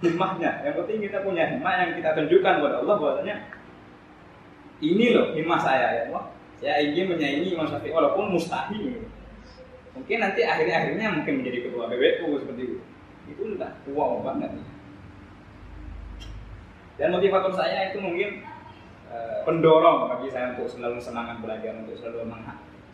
himmahnya 0.05 0.61
yang 0.61 0.75
penting 0.77 0.97
kita 1.09 1.17
punya 1.25 1.43
himmah 1.49 1.73
yang 1.81 1.91
kita 1.97 2.09
tunjukkan 2.13 2.53
kepada 2.61 2.75
Allah 2.83 2.95
bahwasanya 3.01 3.35
ini 4.83 5.15
loh 5.15 5.33
himmah 5.33 5.59
saya 5.59 5.87
ya 5.97 6.01
Allah 6.11 6.23
saya 6.61 6.75
ingin 6.85 7.15
menyaingi 7.15 7.57
Imam 7.57 7.67
Syafi'i 7.67 7.95
walaupun 7.95 8.35
mustahil 8.35 9.07
mungkin 9.95 10.17
nanti 10.19 10.41
akhirnya 10.43 10.75
akhirnya 10.83 11.07
mungkin 11.15 11.33
menjadi 11.41 11.57
ketua 11.67 11.87
BBU 11.89 12.27
seperti 12.43 12.61
itu 12.67 12.77
itu 13.25 13.41
udah 13.57 13.71
tua 13.87 14.05
banget 14.21 14.51
dan 16.95 17.11
motivator 17.11 17.51
saya 17.51 17.91
itu 17.91 17.99
mungkin 17.99 18.43
uh, 19.11 19.43
pendorong 19.43 20.07
bagi 20.07 20.31
saya 20.31 20.55
untuk 20.55 20.71
selalu 20.71 20.97
semangat 21.03 21.43
belajar 21.43 21.75
untuk 21.75 21.95
selalu 21.99 22.31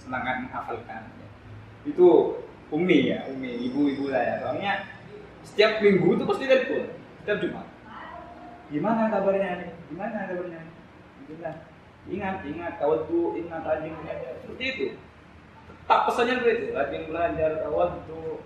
semangat 0.02 0.36
menghafalkan. 0.46 1.14
Itu 1.86 2.42
umi 2.74 3.14
ya 3.14 3.30
umi 3.30 3.70
ibu-ibu 3.70 4.10
saya. 4.10 4.42
Soalnya 4.42 4.90
setiap 5.46 5.82
minggu 5.82 6.18
itu 6.18 6.24
pasti 6.26 6.46
telepon 6.50 6.86
setiap 7.22 7.38
Jumat. 7.42 7.68
Gimana 8.72 9.12
kabarnya 9.12 9.76
gimana 9.92 10.32
kabarnya 10.32 10.62
Alhamdulillah 11.32 11.56
ingat 12.10 12.36
ingat 12.44 12.74
kawat 12.82 13.06
tuh 13.06 13.38
ingat 13.38 13.62
rajin 13.62 13.94
belajar. 14.02 14.34
Seperti 14.42 14.64
itu. 14.66 14.88
Tetap 15.70 16.00
pesannya 16.10 16.34
seperti 16.42 16.58
itu 16.58 16.68
rajin 16.74 17.04
belajar 17.08 17.52
kawat 17.68 17.92
tuh 18.10 18.42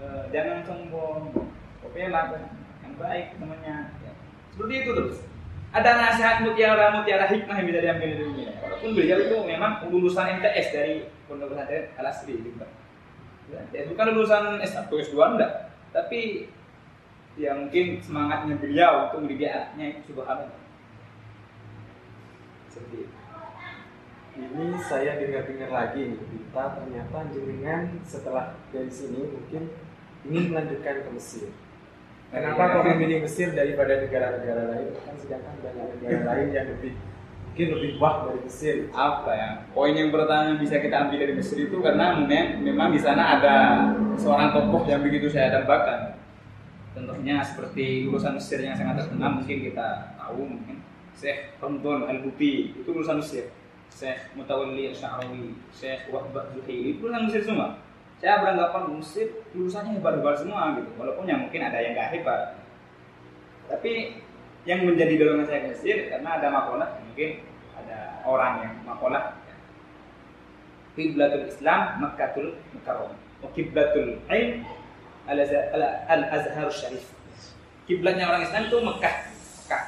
eh, 0.00 0.22
jangan 0.32 0.64
sombong. 0.64 1.34
Pokoknya 1.84 2.08
lakukan 2.10 2.42
yang 2.82 2.94
baik 2.96 3.24
temannya 3.36 3.76
ya. 4.02 4.05
Seperti 4.56 4.74
itu 4.80 4.90
terus. 4.96 5.16
Ada 5.76 5.90
nasihat 6.00 6.40
mutiara 6.40 6.96
mutiara 6.96 7.28
hikmah 7.28 7.60
yang 7.60 7.68
bisa 7.68 7.80
diambil 7.84 8.08
dari 8.16 8.24
dunia. 8.24 8.50
Walaupun 8.64 8.90
beliau 8.96 9.18
itu 9.20 9.36
memang 9.44 9.84
lulusan 9.92 10.40
MTS 10.40 10.66
dari 10.72 10.94
Pondok 11.28 11.52
Pesantren 11.52 11.92
Al 12.00 12.08
Asri 12.08 12.40
gitu 12.40 12.64
ya, 13.52 13.82
bukan 13.86 14.06
lulusan 14.14 14.58
S1 14.58 14.90
S2 14.90 15.14
enggak 15.14 15.52
tapi 15.94 16.50
ya 17.38 17.54
mungkin 17.54 18.00
semangatnya 18.02 18.56
beliau 18.58 19.08
untuk 19.08 19.24
mendidik 19.24 19.52
anaknya 19.52 19.86
itu 19.96 20.12
subhanallah. 20.12 20.60
Seperti 22.68 22.96
itu. 23.08 23.16
Ini 24.36 24.76
saya 24.84 25.16
dengar-dengar 25.16 25.70
lagi 25.72 26.12
nih 26.12 26.20
kita 26.20 26.64
ternyata 26.76 27.18
jenengan 27.32 27.88
setelah 28.04 28.52
dari 28.68 28.92
sini 28.92 29.24
mungkin 29.32 29.72
ingin 30.28 30.52
melanjutkan 30.52 31.08
ke 31.08 31.10
Mesir 31.16 31.48
kenapa 32.32 32.62
kok 32.74 32.84
memilih 32.86 33.22
Mesir 33.22 33.54
daripada 33.54 34.02
negara-negara 34.02 34.62
lain? 34.74 34.88
Kan 34.98 35.14
sedangkan 35.18 35.54
banyak 35.62 35.86
negara 35.98 36.22
lain 36.34 36.48
yang 36.50 36.66
lebih 36.70 36.92
mungkin 37.56 37.72
lebih 37.72 37.92
wah 37.96 38.28
dari 38.28 38.40
Mesir. 38.44 38.74
Apa 38.92 39.32
ya? 39.32 39.50
Poin 39.72 39.96
yang 39.96 40.12
pertama 40.12 40.60
bisa 40.60 40.76
kita 40.76 41.08
ambil 41.08 41.24
dari 41.24 41.32
Mesir 41.32 41.56
itu 41.56 41.76
karena 41.80 42.20
memang 42.60 42.92
di 42.92 43.00
sana 43.00 43.40
ada 43.40 43.56
seorang 44.20 44.52
tokoh 44.52 44.84
yang 44.84 45.00
begitu 45.00 45.32
saya 45.32 45.56
dambakan. 45.56 46.20
Contohnya 46.92 47.40
seperti 47.40 48.04
lulusan 48.04 48.36
Mesir 48.36 48.60
yang 48.60 48.76
sangat 48.76 49.04
terkenal 49.04 49.40
mungkin 49.40 49.56
kita 49.72 50.16
tahu 50.20 50.44
mungkin. 50.44 50.84
Syekh 51.16 51.56
Tonton 51.56 52.04
Al-Bubi 52.04 52.76
itu 52.76 52.88
lulusan 52.92 53.24
Mesir. 53.24 53.48
Syekh 53.88 54.36
Mutawalli 54.36 54.92
Al-Sya'rawi 54.92 55.56
Syekh 55.72 56.12
Wahbah 56.12 56.52
Zuhairi 56.52 57.00
itu 57.00 57.08
lulusan 57.08 57.24
Mesir 57.24 57.40
semua 57.40 57.85
saya 58.26 58.42
beranggapan 58.42 58.98
Mesir 58.98 59.38
lulusannya 59.54 60.02
hebat-hebat 60.02 60.34
semua 60.42 60.74
gitu. 60.74 60.90
Walaupun 60.98 61.30
yang 61.30 61.46
mungkin 61.46 61.62
ada 61.62 61.78
yang 61.78 61.94
gak 61.94 62.10
hebat. 62.10 62.58
Tapi 63.70 64.18
yang 64.66 64.82
menjadi 64.82 65.14
dorongan 65.14 65.46
saya 65.46 65.62
ke 65.62 65.68
Mesir 65.70 66.10
karena 66.10 66.34
ada 66.34 66.50
makalah 66.50 66.98
mungkin 67.06 67.46
ada 67.78 68.26
orang 68.26 68.66
yang 68.66 68.74
makalah 68.82 69.38
kiblatul 70.98 71.46
Islam 71.46 72.02
Makkatul 72.02 72.58
Mukarram. 72.74 73.14
Wa 73.14 73.48
kiblatul 73.54 74.18
Ilm 74.26 74.66
Al 75.30 76.22
Azhar 76.26 76.66
Syarif. 76.74 77.06
Kiblatnya 77.86 78.26
orang 78.26 78.42
Islam 78.42 78.66
itu 78.66 78.78
Mekah 78.82 79.16
Mekah, 79.62 79.84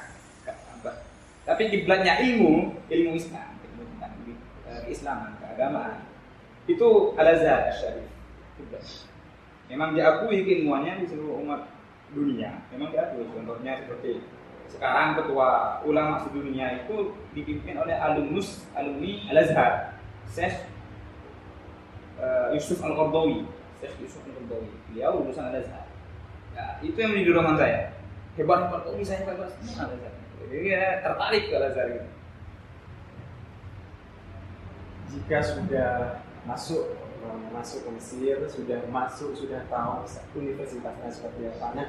Mekah 0.78 0.96
tapi 1.42 1.62
kiblatnya 1.74 2.22
ilmu 2.22 2.70
ilmu 2.86 3.10
Islam. 3.18 3.50
Ilmu 3.66 3.82
tentang 3.98 4.14
Keislaman 4.86 5.34
keagamaan. 5.42 6.06
Itu 6.70 7.18
Al 7.18 7.34
Azhar 7.34 7.74
Syarif 7.74 8.07
memang 9.68 9.92
diakui 9.92 10.42
keilmuannya 10.42 11.04
di 11.04 11.06
seluruh 11.06 11.44
umat 11.44 11.68
dunia. 12.12 12.64
Memang 12.72 12.90
diakui 12.90 13.28
contohnya 13.32 13.84
seperti 13.84 14.24
sekarang 14.68 15.16
ketua 15.16 15.80
ulama 15.84 16.20
sedunia 16.20 16.84
itu 16.84 17.16
dipimpin 17.32 17.80
oleh 17.80 17.96
alumnus 17.96 18.68
alumni 18.76 19.32
Al 19.32 19.38
Azhar 19.40 19.72
Syekh 20.28 20.68
uh, 22.20 22.52
Yusuf 22.52 22.76
Al 22.84 22.92
Qardawi 22.92 23.48
Syekh 23.80 23.96
Yusuf 24.04 24.20
Al 24.28 24.36
Qardawi 24.36 24.68
beliau 24.92 25.24
lulusan 25.24 25.48
Al 25.48 25.64
Azhar 25.64 25.88
ya, 26.52 26.64
itu 26.84 26.96
yang 27.00 27.16
menjadi 27.16 27.28
dorongan 27.32 27.56
saya. 27.56 27.80
Hebat 28.36 28.58
hebat 28.68 28.80
kok 28.84 28.94
bisa 29.00 29.12
hebat 29.16 29.34
hebat 29.40 29.52
Al 29.56 29.90
Azhar 29.96 30.12
jadi 30.48 30.68
ya 30.68 30.84
tertarik 31.00 31.42
ke 31.48 31.54
Al 31.56 31.66
Azhar 31.72 31.86
gitu 31.88 32.10
jika 35.08 35.38
sudah 35.40 35.92
masuk 36.44 36.92
masuk 37.52 37.86
ke 37.86 37.90
Mesir 37.94 38.36
sudah 38.46 38.80
masuk 38.88 39.34
sudah 39.34 39.66
tahu 39.66 40.06
universitasnya 40.38 41.08
seperti 41.10 41.50
apa. 41.50 41.66
Nah 41.74 41.88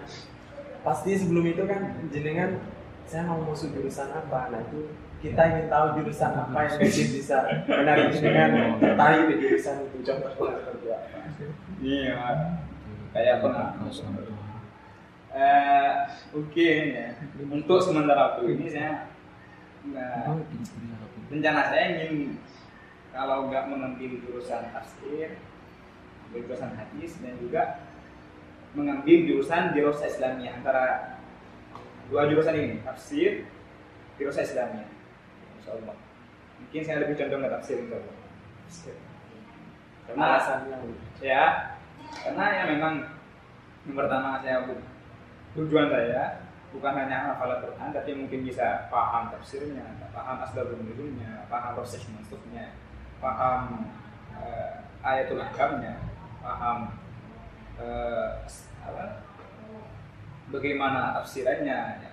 pasti 0.82 1.14
sebelum 1.14 1.46
itu 1.46 1.64
kan 1.68 2.00
jenengan 2.10 2.64
saya 3.10 3.26
mau 3.26 3.42
masuk 3.46 3.74
jurusan 3.74 4.10
apa? 4.14 4.50
Nah 4.54 4.60
itu 4.70 4.94
kita 5.20 5.42
ingin 5.52 5.68
tahu 5.68 5.86
jurusan 6.00 6.32
apa 6.32 6.60
yang 6.66 6.76
mungkin 6.80 7.08
bisa 7.12 7.38
menarik 7.68 8.06
jenengan 8.16 8.52
tertarik 8.80 9.24
di 9.30 9.36
jurusan 9.44 9.76
itu. 9.86 9.98
Contoh 10.06 10.30
seperti 10.34 10.88
apa? 10.90 11.18
Iya 11.80 12.18
kayak 13.14 13.34
apa? 13.42 13.50
Uh, 15.30 15.94
oke 16.34 16.50
okay, 16.50 17.14
untuk 17.38 17.78
sementara 17.86 18.34
waktu 18.34 18.58
ini 18.58 18.66
saya 18.66 19.14
nggak 19.86 20.42
rencana 21.30 21.62
saya 21.70 21.86
ingin 21.96 22.42
kalau 23.14 23.50
nggak 23.50 23.66
mengambil 23.70 24.12
jurusan 24.26 24.70
tafsir 24.74 25.38
jurusan 26.30 26.72
hadis 26.78 27.18
dan 27.26 27.34
juga 27.42 27.82
mengambil 28.78 29.18
jurusan 29.26 29.74
dirasa 29.74 30.06
Islamiyah. 30.06 30.62
Antara 30.62 30.86
dua 32.14 32.30
jurusan 32.30 32.54
ini 32.54 32.78
tafsir 32.86 33.50
dirasa 34.22 34.46
Islamiyah. 34.46 34.90
Insya 35.58 35.74
Allah 35.74 35.98
mungkin 36.60 36.82
saya 36.86 37.02
lebih 37.02 37.16
condong 37.18 37.42
ke 37.42 37.50
tafsir 37.50 37.78
Insya 37.82 37.98
Allah 37.98 38.18
karena 40.10 40.24
alasannya 40.26 40.78
ya 41.22 41.44
karena 42.26 42.46
ya 42.50 42.64
memang 42.66 42.94
yang 43.86 43.96
pertama 43.98 44.42
saya 44.42 44.66
tujuan 45.54 45.88
saya 45.90 46.46
bukan 46.74 46.94
hanya 46.94 47.34
hafal 47.34 47.50
Quran 47.62 47.90
tapi 47.94 48.12
mungkin 48.18 48.40
bisa 48.46 48.90
paham 48.90 49.30
tafsirnya 49.34 49.86
paham 50.14 50.42
asbabun 50.46 50.82
nuzulnya 50.86 51.46
paham 51.50 51.78
proses 51.78 52.02
masuknya 52.10 52.74
paham 53.20 53.92
uh, 54.36 54.72
ayatul 55.04 55.40
ahkamnya 55.44 55.96
paham 56.40 56.96
eh, 57.80 58.28
apa? 58.84 59.24
Bagaimana 60.50 61.14
tafsirannya. 61.22 61.80
Ya. 62.02 62.12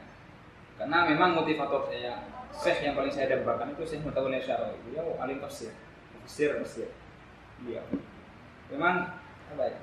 karena 0.77 1.09
memang 1.09 1.41
motivator 1.41 1.89
saya 1.89 2.21
Syekh 2.53 2.85
yang 2.85 2.95
paling 2.95 3.09
saya 3.09 3.33
dambakan 3.33 3.73
itu 3.73 3.83
Syekh 3.89 4.05
Mutawalli 4.05 4.45
Syarawi 4.45 4.77
beliau 4.85 5.17
alim 5.17 5.41
tafsir 5.41 5.73
tafsir 6.21 6.53
tafsir 6.61 6.93
dia 7.65 7.81
memang 8.69 9.17
apa 9.57 9.65
ya? 9.73 9.79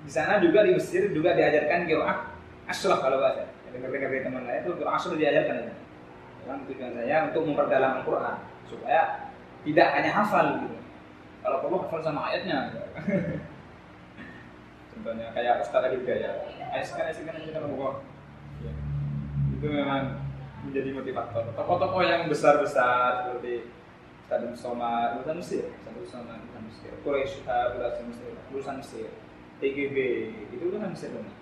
Di 0.00 0.08
sana 0.12 0.40
juga 0.40 0.64
di 0.64 0.72
Mesir 0.72 1.12
juga 1.12 1.36
diajarkan 1.36 1.84
kiroah 1.84 2.30
asrah 2.70 3.02
kalau 3.02 3.20
bahasa 3.20 3.50
dengar-dengar 3.74 4.08
dari 4.08 4.22
teman 4.24 4.42
saya 4.46 4.58
itu 4.64 4.70
asrah 4.86 5.16
diajarkan. 5.18 5.56
Ya 5.66 5.74
memang 6.40 6.58
tujuan 6.66 6.92
saya 6.96 7.16
untuk 7.28 7.42
memperdalam 7.46 8.00
Al-Quran 8.00 8.36
supaya 8.64 9.29
tidak 9.66 9.88
hanya 9.92 10.10
hafal 10.12 10.46
gitu. 10.64 10.76
Kalau 11.40 11.56
perlu 11.64 11.76
hafal 11.84 12.00
sama 12.00 12.30
ayatnya. 12.32 12.58
Contohnya 14.92 15.32
kayak 15.32 15.64
Ustaz 15.64 15.80
Adib 15.86 16.04
ya 16.04 16.32
ayatkan 16.70 17.08
ayatkan 17.08 17.34
aja 17.40 17.50
dalam 17.56 17.72
buku 17.72 17.90
Ya. 18.60 18.72
itu 19.56 19.66
memang 19.72 20.20
menjadi 20.68 20.92
motivator. 20.92 21.48
Tokoh-tokoh 21.56 22.04
yang 22.04 22.28
besar-besar 22.28 23.24
seperti 23.24 23.72
Ustaz 24.28 24.44
Soma 24.60 25.16
lulusan 25.16 25.40
Mesir. 25.40 25.64
Ustaz 25.80 26.12
Soma 26.12 26.36
lulusan 26.36 26.62
Mesir. 26.68 26.92
Quraisy 27.00 27.40
lulusan 27.48 28.04
Mesir 28.12 28.30
lulusan 28.52 28.76
Mesir. 28.84 29.08
TGB 29.64 29.96
itu 30.52 30.62
lulusan 30.68 30.92
Mesir 30.92 31.08
benar. 31.16 31.32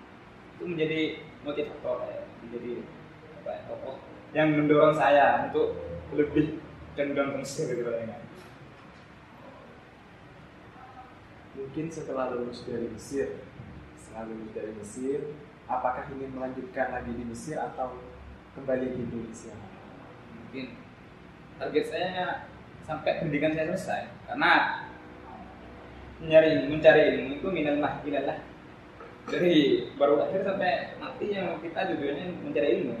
itu 0.55 0.63
menjadi 0.67 0.99
motivator 1.43 2.03
ya. 2.07 2.23
menjadi 2.43 2.73
apa 3.39 3.49
ya, 3.51 3.61
tokoh 3.67 3.95
yang 4.35 4.47
mendorong 4.55 4.91
saya 4.95 5.47
untuk 5.47 5.75
lebih 6.15 6.59
Mesir 7.39 7.65
daripada 7.69 7.97
yang 8.01 8.11
lain. 8.11 8.27
Mungkin 11.59 11.85
setelah 11.91 12.31
lulus 12.31 12.63
dari 12.63 12.87
Mesir, 12.87 13.43
setelah 13.99 14.29
lulus 14.31 14.51
dari 14.55 14.71
Mesir, 14.77 15.35
apakah 15.67 16.07
ingin 16.13 16.31
melanjutkan 16.33 16.93
lagi 16.93 17.11
di 17.13 17.23
Mesir 17.27 17.59
atau 17.59 17.99
kembali 18.55 18.95
ke 18.95 18.99
Indonesia? 19.05 19.53
mungkin 20.49 20.73
target 21.61 21.85
saya 21.93 22.49
sampai 22.81 23.21
pendidikan 23.21 23.53
saya 23.53 23.69
selesai 23.69 24.01
karena 24.25 24.81
mencari 26.17 26.65
mencari 26.65 27.01
ilmu 27.13 27.37
itu 27.37 27.47
minallah 27.53 28.01
ilallah 28.01 28.41
dari 29.29 29.85
baru 29.93 30.25
akhir 30.25 30.41
sampai 30.41 30.97
mati 30.97 31.37
yang 31.37 31.61
kita 31.61 31.93
tujuannya 31.93 32.33
mencari 32.41 32.81
ilmu 32.81 32.97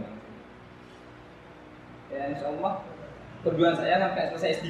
ya 2.13 2.29
insya 2.29 2.53
Allah 2.53 2.85
tujuan 3.47 3.73
saya 3.75 3.95
sampai 4.03 4.23
selesai 4.35 4.51
S3 4.59 4.67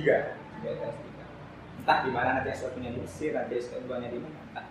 Sampai 0.59 0.71
S3. 0.77 1.09
entah 1.79 1.99
di 2.05 2.11
mana 2.13 2.29
nanti 2.37 2.49
S1 2.53 2.75
nya 2.77 2.89
di 2.93 2.99
Mesir 3.01 3.31
nanti 3.33 3.53
S2 3.57 3.89
nya 3.89 4.09
di 4.11 4.19
mana 4.21 4.37
entah 4.51 4.65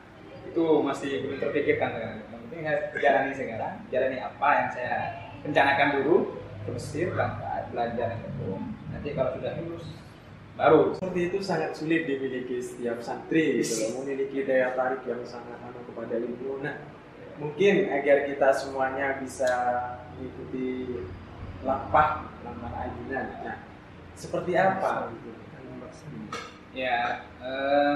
itu 0.48 0.64
masih 0.80 1.10
belum 1.26 1.38
terpikirkan 1.42 1.88
sekarang 1.92 2.16
yang 2.22 2.40
penting 2.46 2.60
saya 2.64 2.78
jalani 2.96 3.32
sekarang 3.34 3.74
jalani 3.90 4.18
apa 4.22 4.48
yang 4.54 4.68
saya 4.72 4.94
rencanakan 5.42 5.88
dulu 6.00 6.16
ke 6.64 6.70
Mesir 6.74 7.04
berangkat 7.12 7.62
belajar 7.72 8.08
itu 8.22 8.50
nanti 8.92 9.08
kalau 9.14 9.30
sudah 9.36 9.52
lulus 9.60 9.86
baru 10.58 10.90
Seperti 10.98 11.20
itu 11.30 11.38
sangat 11.38 11.70
sulit 11.70 12.02
dimiliki 12.10 12.58
setiap 12.58 12.98
santri 12.98 13.62
gitu 13.62 13.78
loh, 13.78 14.02
memiliki 14.02 14.42
daya 14.42 14.74
tarik 14.74 15.06
yang 15.06 15.22
sangat 15.22 15.54
anu 15.62 15.78
kepada 15.86 16.18
ilmu. 16.18 16.58
Nah, 16.66 16.82
mungkin 17.38 17.86
agar 17.94 18.26
kita 18.26 18.50
semuanya 18.50 19.22
bisa 19.22 19.46
mengikuti 20.18 20.98
lampah 21.62 22.26
lampah 22.42 22.72
ayunan. 22.74 23.26
Nah, 23.46 23.56
seperti 24.18 24.52
apa? 24.58 25.14
Gitu? 25.14 25.30
ya 26.76 27.26
eh, 27.42 27.94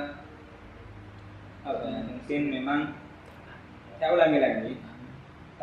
apa 1.63 1.83
ya, 1.87 2.01
mungkin 2.03 2.41
memang 2.51 2.81
saya 3.99 4.15
ulangi 4.15 4.39
lagi. 4.43 4.73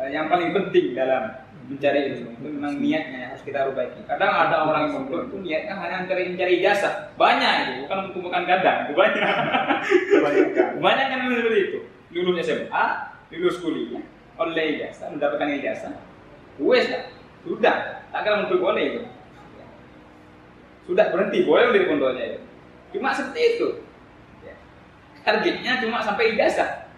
Eh, 0.00 0.08
yang 0.12 0.32
paling 0.32 0.56
penting 0.56 0.96
dalam 0.96 1.44
mencari 1.68 2.16
ilmu 2.16 2.32
itu 2.40 2.48
memang 2.48 2.72
niatnya 2.80 3.18
yang 3.20 3.30
harus 3.36 3.44
kita 3.44 3.68
perbaiki. 3.68 4.00
Kadang 4.08 4.32
ada 4.32 4.64
orang 4.64 4.88
yang 4.88 4.92
mondok 5.04 5.28
itu 5.28 5.36
niatnya 5.44 5.74
hanya 5.76 5.96
mencari 6.04 6.32
mencari 6.32 6.52
ijazah 6.64 7.12
banyak 7.20 7.52
itu 7.60 7.72
bukan 7.84 7.98
untuk 8.08 8.20
bukan 8.24 8.42
kadang 8.48 8.78
banyak 8.96 9.22
banyak 10.84 11.06
kan 11.12 11.18
seperti 11.28 11.60
itu. 11.68 11.78
Lulus 12.16 12.42
SMA 12.48 12.84
lulus 13.30 13.56
kuliah 13.60 14.02
oleh 14.40 14.64
ijazah 14.80 15.12
mendapatkan 15.12 15.48
ijazah 15.60 15.92
wes 16.56 16.88
lah 16.88 17.04
sudah. 17.44 17.76
Tak 18.10 18.26
akan 18.26 18.50
untuk 18.50 18.58
boleh 18.58 18.84
itu 18.90 19.02
sudah 20.90 21.06
berhenti 21.14 21.46
boleh 21.46 21.70
dari 21.70 21.86
pondoknya 21.86 22.24
itu 22.34 22.40
cuma 22.90 23.14
seperti 23.14 23.40
itu. 23.56 23.68
Ya. 24.42 24.54
targetnya 25.22 25.78
cuma 25.78 26.02
sampai 26.02 26.34
ijazah. 26.34 26.90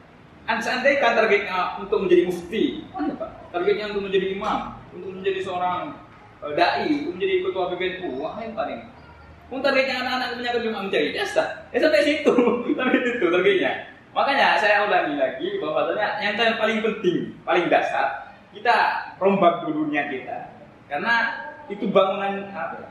Kan 0.49 0.59
seandainya 0.59 1.15
targetnya 1.15 1.79
untuk 1.79 2.03
menjadi 2.03 2.27
mufti 2.27 2.83
pak? 2.91 3.31
Targetnya 3.53 3.93
untuk 3.93 4.09
menjadi 4.09 4.27
imam 4.33 4.81
untuk 4.97 5.13
menjadi 5.21 5.41
seorang 5.45 6.01
eh, 6.41 6.53
dai 6.57 6.89
untuk 7.05 7.21
menjadi 7.21 7.35
ketua 7.45 7.65
PBNU 7.77 8.09
wah 8.19 8.41
yang 8.41 8.57
paling. 8.57 8.81
Pun 9.53 9.61
targetnya 9.61 10.01
anak-anak 10.01 10.29
punya 10.41 10.51
cuma 10.65 10.81
mencari 10.89 11.07
ijazah. 11.13 11.49
Ya 11.71 11.79
sampai 11.85 12.03
situ. 12.09 12.33
Sampai 12.81 13.05
situ 13.05 13.25
targetnya. 13.29 13.73
Makanya 14.13 14.61
saya 14.61 14.89
ulangi 14.89 15.17
lagi 15.17 15.49
bahwasanya 15.61 16.21
yang 16.21 16.37
paling 16.37 16.85
penting 16.85 17.33
paling 17.45 17.69
dasar 17.69 18.33
kita 18.53 18.77
rombak 19.21 19.69
dulu 19.69 19.93
niat 19.93 20.09
kita. 20.09 20.53
Karena 20.89 21.15
itu 21.73 21.89
bangunan 21.89 22.53
apa 22.53 22.77
ya, 22.77 22.89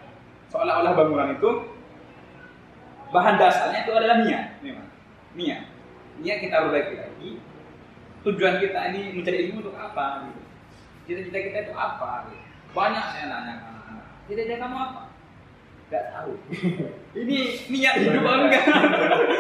seolah-olah 0.52 0.94
bangunan 0.94 1.32
itu 1.40 1.52
bahan 3.16 3.40
dasarnya 3.40 3.88
itu 3.88 3.92
adalah 3.96 4.18
niat 4.28 4.60
memang 4.60 4.88
niat 5.36 5.72
niat 6.20 6.38
kita 6.44 6.68
perbaiki 6.68 6.96
lagi. 7.00 7.32
Tujuan 8.22 8.62
kita 8.62 8.94
ini 8.94 9.18
mencari 9.18 9.50
ilmu 9.50 9.66
untuk 9.66 9.74
apa 9.80 10.30
gitu. 10.30 10.42
Cita-cita 11.10 11.40
kita 11.42 11.58
itu 11.66 11.74
apa 11.74 12.30
gitu. 12.30 12.46
banyak 12.72 13.06
saya 13.12 13.26
nanya 13.28 13.54
anak-anak. 13.66 14.06
Cita-cita 14.30 14.62
kamu 14.62 14.78
apa? 14.78 15.02
Nggak 15.90 16.06
tahu. 16.14 16.34
Ini 17.26 17.38
niat 17.68 17.96
hidup 18.00 18.24
apa 18.24 18.48
enggak? 18.48 18.64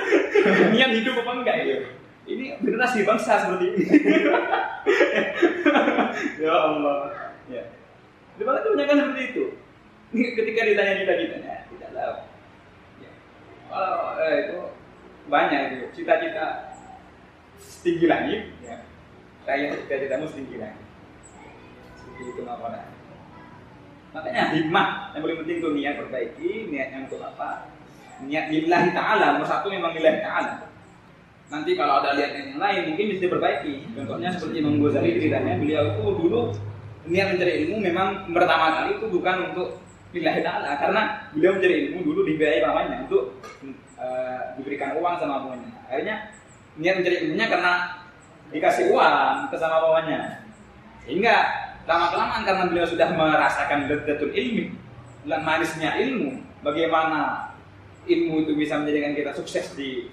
Niat 0.76 0.92
hidup 1.00 1.16
apa 1.24 1.32
enggak 1.40 1.56
gitu. 1.64 1.88
Ini 2.28 2.44
generasi 2.60 3.08
bangsa 3.08 3.40
seperti 3.40 3.66
ini. 3.72 3.84
Ya 6.44 6.52
Allah. 6.52 7.08
Ya. 7.48 7.64
Di 8.36 8.44
mana 8.44 8.60
kebanyakan 8.66 8.98
seperti 9.00 9.24
itu 9.32 9.46
ketika 10.38 10.62
ditanya 10.68 10.94
cita-citanya 11.00 11.56
tidak 11.72 11.90
tahu. 11.96 12.16
Ya. 13.00 13.12
eh, 14.20 14.36
itu 14.44 14.58
banyak 15.32 15.62
itu 15.72 15.86
cita-cita 15.96 16.46
setinggi 17.62 18.06
langit 18.12 18.42
ya. 18.60 18.76
Saya 19.48 19.72
cita-citamu 19.88 20.28
setinggi 20.28 20.58
langit. 20.60 20.84
Seperti 21.96 22.22
itu 22.36 22.42
makanya 22.44 22.92
makanya 24.12 24.44
hikmah 24.52 25.16
yang 25.16 25.22
paling 25.24 25.40
penting 25.40 25.58
itu 25.64 25.70
niat 25.72 25.96
perbaiki 25.96 26.52
niatnya 26.68 26.98
untuk 27.08 27.24
apa? 27.24 27.72
Niat 28.22 28.52
lillahi 28.52 28.90
ta'ala 28.92 29.40
nomor 29.40 29.48
satu 29.48 29.72
memang 29.72 29.96
lillahi 29.96 30.20
ta'ala. 30.20 30.68
Nanti 31.52 31.76
kalau 31.76 32.00
ada 32.04 32.16
lihat 32.16 32.32
yang 32.36 32.60
lain 32.60 32.92
mungkin 32.92 33.06
bisa 33.16 33.28
diperbaiki. 33.28 33.96
Contohnya 33.96 34.30
seperti 34.36 34.60
Imam 34.60 34.80
Ghazali 34.84 35.20
ceritanya 35.20 35.60
beliau 35.60 35.84
itu 35.96 36.04
dulu 36.20 36.42
niat 37.10 37.34
mencari 37.34 37.66
ilmu 37.66 37.78
memang 37.82 38.30
pertama 38.30 38.66
kali 38.78 38.90
itu 39.02 39.06
bukan 39.10 39.36
untuk 39.52 39.81
lillahi 40.12 40.40
ta'ala 40.44 40.76
karena 40.80 41.02
beliau 41.32 41.56
mencari 41.56 41.76
ilmu 41.88 42.00
dulu 42.04 42.22
dibiayai 42.28 42.62
pamannya 42.64 42.98
untuk 43.08 43.24
eh, 44.00 44.40
diberikan 44.60 44.96
uang 45.00 45.16
sama 45.20 45.48
pamannya. 45.48 45.72
Akhirnya 45.88 46.16
niat 46.80 46.96
mencari 47.00 47.16
ilmunya 47.28 47.48
karena 47.48 47.74
dikasih 48.52 48.92
uang 48.92 49.52
ke 49.52 49.56
sama 49.56 49.78
pamannya. 49.80 50.20
Sehingga 51.08 51.36
lama 51.90 52.06
kelamaan 52.14 52.42
karena 52.46 52.64
beliau 52.70 52.88
sudah 52.88 53.08
merasakan 53.10 53.90
ledzatul 53.90 54.32
ilmi 54.36 54.82
manisnya 55.26 55.98
ilmu 56.02 56.42
bagaimana 56.66 57.54
ilmu 58.10 58.46
itu 58.46 58.54
bisa 58.58 58.82
menjadikan 58.82 59.14
kita 59.14 59.32
sukses 59.38 59.74
di 59.78 60.10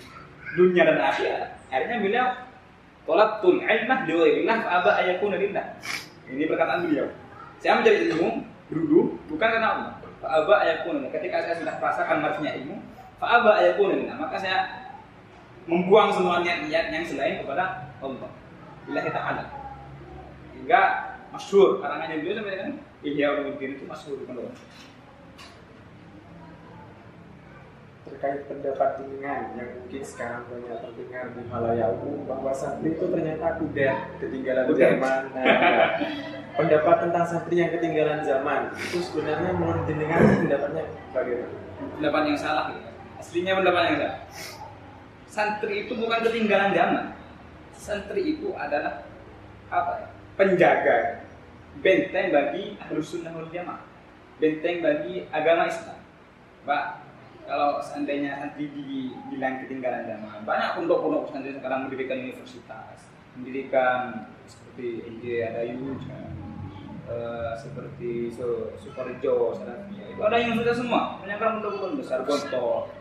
dunia 0.57 0.85
dan 0.85 1.01
akhirat. 1.01 1.49
Akhirnya 1.73 1.99
beliau 2.01 2.27
tolaktul 3.09 3.61
ilmah 3.65 4.05
liwairillah 4.05 4.57
fa'aba 4.65 4.91
ayakuna 5.01 5.37
lillah. 5.41 5.65
Ini 6.29 6.45
perkataan 6.45 6.89
beliau. 6.89 7.09
Saya 7.65 7.81
mencari 7.81 8.13
ilmu 8.13 8.45
dulu 8.69 9.17
bukan 9.33 9.49
karena 9.49 9.69
Allah. 9.75 9.93
Fa'aba 10.19 10.55
lillah 10.67 11.15
ketika 11.15 11.37
saya 11.47 11.55
sudah 11.63 11.75
merasakan 11.79 12.17
manisnya 12.21 12.53
ilmu 12.59 12.77
fa'aba 13.23 13.53
lillah 13.77 14.17
maka 14.19 14.37
saya 14.37 14.59
membuang 15.69 16.11
semua 16.11 16.41
niat-niat 16.41 16.91
yang 16.91 17.05
selain 17.05 17.45
kepada 17.45 17.93
Allah. 18.01 18.31
Lillahi 18.89 19.11
ta'ala. 19.13 19.45
Hingga 20.57 20.83
masyhur. 21.29 21.79
Karangannya 21.85 22.25
beliau 22.25 22.41
sampai 22.41 22.57
kan 22.57 22.71
Ihya 23.05 23.27
Ulumuddin 23.37 23.77
itu 23.77 23.85
masyhur. 23.85 24.17
kan 24.25 24.37
terkait 28.09 28.49
pendapat 28.49 29.05
dengan 29.05 29.55
yang 29.55 29.71
mungkin 29.79 30.03
sekarang 30.03 30.49
banyak 30.49 30.79
terdengar 30.81 31.25
di 31.37 31.41
Malaya 31.47 31.87
umum 31.93 32.25
bahwa 32.25 32.53
santri 32.53 32.97
itu 32.97 33.05
ternyata 33.09 33.61
udah 33.61 33.95
ketinggalan 34.19 34.65
Udah. 34.69 34.79
zaman. 34.81 35.21
Nah, 35.33 35.45
pendapat 36.59 36.97
tentang 37.07 37.25
santri 37.29 37.55
yang 37.61 37.71
ketinggalan 37.73 38.21
zaman 38.25 38.61
itu 38.77 38.99
sebenarnya 39.05 39.51
menurut 39.55 39.85
jenengan 39.87 40.21
pendapatnya 40.43 40.85
bagaimana? 41.15 41.57
pendapat 41.79 42.23
yang 42.27 42.39
salah 42.39 42.65
gitu. 42.75 42.91
aslinya 43.23 43.53
pendapat 43.55 43.83
yang 43.87 43.97
salah 44.03 44.19
santri 45.31 45.75
itu 45.87 45.93
bukan 45.95 46.19
ketinggalan 46.27 46.71
zaman 46.75 47.07
santri 47.79 48.23
itu 48.37 48.51
adalah 48.59 49.07
apa 49.71 49.93
ya? 50.03 50.09
Penjaga 50.35 50.97
benteng 51.79 52.35
bagi 52.35 52.75
ahlus 52.83 53.15
sunnah 53.15 53.31
wal 53.35 53.51
jamaah, 53.51 53.87
benteng 54.43 54.83
bagi 54.83 55.27
agama 55.31 55.71
Islam. 55.71 55.99
Pak, 56.67 56.85
kalau 57.49 57.81
seandainya 57.81 58.37
santri 58.37 58.69
dibilang 58.69 59.65
ketinggalan 59.65 60.05
zaman, 60.05 60.45
banyak 60.45 60.77
pondok-pondok 60.77 61.33
santri 61.33 61.57
sekarang 61.57 61.89
mendirikan 61.89 62.21
universitas, 62.21 63.09
mendirikan 63.41 64.29
seperti 64.45 65.01
NJ 65.09 65.25
ada 65.49 65.65
uh, 67.09 67.53
seperti 67.57 68.29
so, 68.29 68.77
Salafia, 68.77 70.05
itu 70.13 70.21
ada 70.21 70.37
universitas 70.37 70.85
semua, 70.85 71.17
banyak 71.25 71.41
kan 71.41 71.59
pondok-pondok 71.59 72.05
besar, 72.05 72.21
Gontor, 72.29 72.93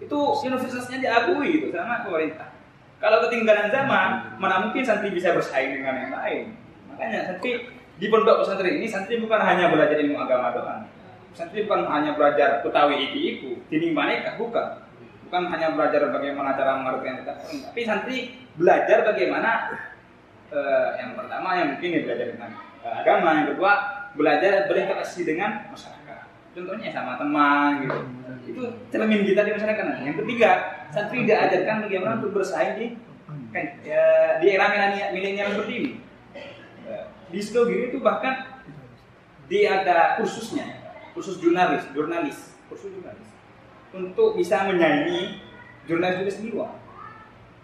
itu 0.00 0.18
universitasnya 0.48 0.96
diakui 1.04 1.60
itu 1.60 1.68
sama 1.76 2.00
pemerintah. 2.00 2.56
Kalau 3.00 3.24
ketinggalan 3.28 3.68
zaman, 3.68 4.40
mana 4.40 4.56
mungkin 4.68 4.84
santri 4.84 5.12
bisa 5.12 5.32
bersaing 5.32 5.80
dengan 5.80 5.96
yang 6.00 6.12
lain. 6.12 6.52
Makanya 6.92 7.32
santri 7.32 7.68
di 8.00 8.06
pondok 8.08 8.40
pesantren 8.44 8.80
ini 8.80 8.88
santri 8.88 9.20
bukan 9.20 9.40
hanya 9.40 9.68
belajar 9.68 10.00
ilmu 10.00 10.16
agama 10.16 10.52
doang, 10.56 10.84
Santri 11.30 11.62
bukan 11.64 11.86
hanya 11.86 12.18
belajar 12.18 12.60
ketahui 12.66 13.06
iki-iku, 13.06 13.54
dinding 13.70 13.94
maneka, 13.94 14.34
bukan. 14.34 14.82
Bukan 15.30 15.46
hanya 15.46 15.78
belajar 15.78 16.10
bagaimana 16.10 16.58
cara 16.58 16.82
mengerti 16.82 17.22
kita, 17.22 17.32
tapi 17.70 17.80
santri 17.86 18.18
belajar 18.58 19.06
bagaimana 19.06 19.78
uh, 20.50 20.98
yang 20.98 21.14
pertama 21.14 21.54
yang 21.54 21.78
mungkin 21.78 21.94
ya 21.94 22.00
belajar 22.02 22.26
tentang 22.34 22.52
uh, 22.82 22.94
agama, 22.98 23.28
yang 23.38 23.46
kedua 23.54 23.72
belajar 24.18 24.66
berinteraksi 24.66 25.22
dengan 25.22 25.70
masyarakat. 25.70 26.18
Contohnya 26.50 26.90
sama 26.90 27.14
teman 27.14 27.86
gitu. 27.86 27.98
Itu 28.50 28.62
cermin 28.90 29.22
kita 29.22 29.46
di 29.46 29.54
masyarakat. 29.54 29.84
Nah, 29.86 29.98
yang 30.02 30.18
ketiga, 30.18 30.50
santri 30.90 31.22
diajarkan 31.22 31.86
bagaimana 31.86 32.18
untuk 32.18 32.34
bersaing 32.34 32.74
di 32.74 32.86
kan, 33.54 33.78
ya, 33.86 34.42
di 34.42 34.46
era 34.50 34.66
milenial 35.14 35.54
seperti 35.54 35.74
ini. 35.78 35.90
Uh, 36.90 37.06
di 37.30 37.38
itu 37.38 38.02
bahkan 38.02 38.66
dia 39.46 39.86
ada 39.86 40.18
kursusnya 40.18 40.79
kursus 41.12 41.36
jurnalis, 41.42 41.84
jurnalis, 41.92 42.38
kursus 42.70 42.90
jurnalis 42.94 43.28
untuk 43.90 44.38
bisa 44.38 44.66
menyanyi 44.70 45.42
jurnalis-jurnalis 45.90 46.38
di 46.38 46.48
luar. 46.54 46.78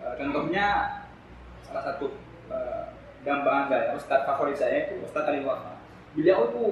Uh, 0.02 0.14
contohnya 0.18 0.66
salah 1.62 1.82
satu 1.86 2.18
uh, 2.50 2.90
gambaran 3.22 3.70
saya, 3.70 3.94
Ustadz 3.94 4.26
favorit 4.26 4.56
saya 4.58 4.90
itu 4.90 5.02
Ustadz 5.06 5.30
Ali 5.30 5.46
Wafa. 5.46 5.78
Beliau 6.18 6.50
itu 6.50 6.66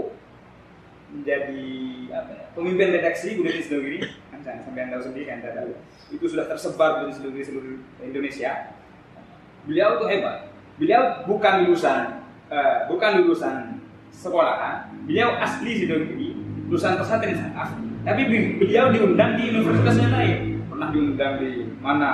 menjadi 1.15 1.67
apa 2.11 2.31
ya, 2.35 2.45
pemimpin 2.59 2.91
redaksi 2.91 3.39
Budayawan 3.39 3.63
Sidogiri, 3.63 3.99
kan 4.31 4.41
sampai 4.43 4.83
anda 4.91 4.99
sendiri 4.99 5.31
kan 5.31 5.47
tahu. 5.47 5.79
Itu 6.11 6.25
sudah 6.27 6.51
tersebar 6.51 7.07
di 7.07 7.15
seluruh 7.15 7.39
seluruh 7.39 7.77
Indonesia. 8.03 8.75
Beliau 9.65 10.03
itu 10.03 10.07
hebat. 10.11 10.51
Beliau 10.75 11.23
bukan 11.31 11.55
lulusan 11.63 12.27
uh, 12.51 12.91
bukan 12.91 13.23
lulusan 13.23 13.79
sekolah, 14.11 14.91
beliau 15.07 15.39
asli 15.39 15.87
Sidogiri 15.87 16.34
lulusan 16.69 16.97
pesantren 16.97 17.37
Sanaf, 17.37 17.77
tapi 18.05 18.23
beliau 18.61 18.89
diundang 18.91 19.37
di 19.37 19.53
universitas 19.53 19.97
yang 20.01 20.13
lain. 20.13 20.39
Pernah 20.69 20.89
diundang 20.91 21.33
di 21.39 21.51
mana? 21.79 22.11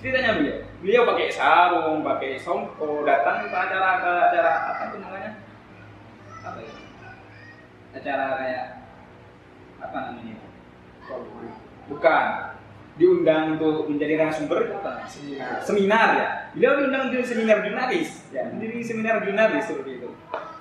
Ceritanya 0.00 0.36
beliau, 0.36 0.56
beliau 0.80 1.02
pakai 1.08 1.28
sarung, 1.32 2.00
pakai 2.04 2.36
songko, 2.40 3.04
datang 3.04 3.48
ke 3.48 3.56
acara 3.56 3.90
ke 4.00 4.12
acara 4.32 4.52
apa 4.72 4.82
itu 4.88 4.96
namanya? 5.00 5.30
Apa 6.44 6.58
ya? 6.60 6.74
Acara 7.94 8.24
kayak 8.40 8.66
apa 9.80 9.96
namanya? 10.10 10.36
Bukan, 11.84 12.24
diundang 12.94 13.58
untuk 13.58 13.90
menjadi 13.90 14.22
narasumber 14.22 14.70
seminar. 15.10 15.58
seminar 15.66 16.08
ya 16.14 16.26
beliau 16.54 16.72
diundang 16.78 17.02
untuk 17.10 17.26
seminar 17.26 17.58
jurnalis 17.66 18.22
ya 18.30 18.46
menjadi 18.54 18.86
seminar 18.86 19.18
jurnalis 19.26 19.66
seperti 19.66 19.98
itu 19.98 20.03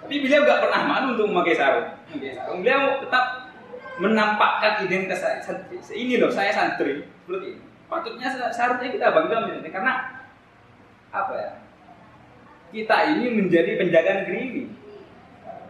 tapi 0.04 0.16
beliau 0.20 0.44
nggak 0.44 0.62
pernah 0.68 0.82
malu 0.84 1.08
untuk 1.16 1.28
memakai 1.32 1.56
sarung. 1.56 1.88
Memakai 2.12 2.32
sarung. 2.36 2.60
Beliau 2.62 2.82
tetap 3.00 3.26
menampakkan 3.94 4.74
identitas 4.90 5.22
santri 5.46 5.78
ini 5.94 6.18
loh 6.18 6.34
saya 6.34 6.52
santri. 6.52 7.06
Seperti 7.06 7.46
ini. 7.56 7.64
Patutnya 7.88 8.28
seharusnya 8.52 8.90
kita 8.90 9.14
bangga 9.14 9.48
menjadi 9.48 9.70
karena 9.70 9.94
apa 11.14 11.34
ya? 11.38 11.52
Kita 12.74 12.98
ini 13.14 13.26
menjadi 13.38 13.78
penjaga 13.78 14.26
negeri 14.26 14.40
ini. 14.50 14.64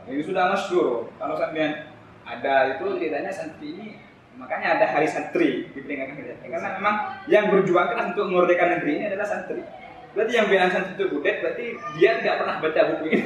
Ini 0.07 0.21
sudah 0.23 0.51
masyur 0.51 1.11
kalau 1.19 1.35
sampean 1.35 1.91
ada 2.23 2.75
itu 2.75 2.85
ceritanya 2.95 3.31
santri 3.31 3.75
ini 3.75 3.87
Makanya 4.33 4.81
ada 4.81 4.85
hari 4.89 5.05
santri 5.05 5.69
di 5.69 5.79
peringatan 5.85 6.17
kita. 6.17 6.33
Karena 6.41 6.69
memang 6.81 6.95
yang 7.29 7.53
berjuang 7.53 7.93
keras 7.93 8.17
untuk 8.17 8.33
memerdekakan 8.33 8.81
negeri 8.81 8.91
ini 8.97 9.05
adalah 9.13 9.27
santri. 9.29 9.61
Berarti 10.13 10.33
yang 10.33 10.47
bilang 10.49 10.69
santri 10.73 10.93
itu 10.97 11.05
budet, 11.09 11.35
berarti 11.41 11.65
dia 11.97 12.17
tidak 12.21 12.41
pernah 12.41 12.55
baca 12.57 12.81
buku 12.93 13.05
ini. 13.13 13.23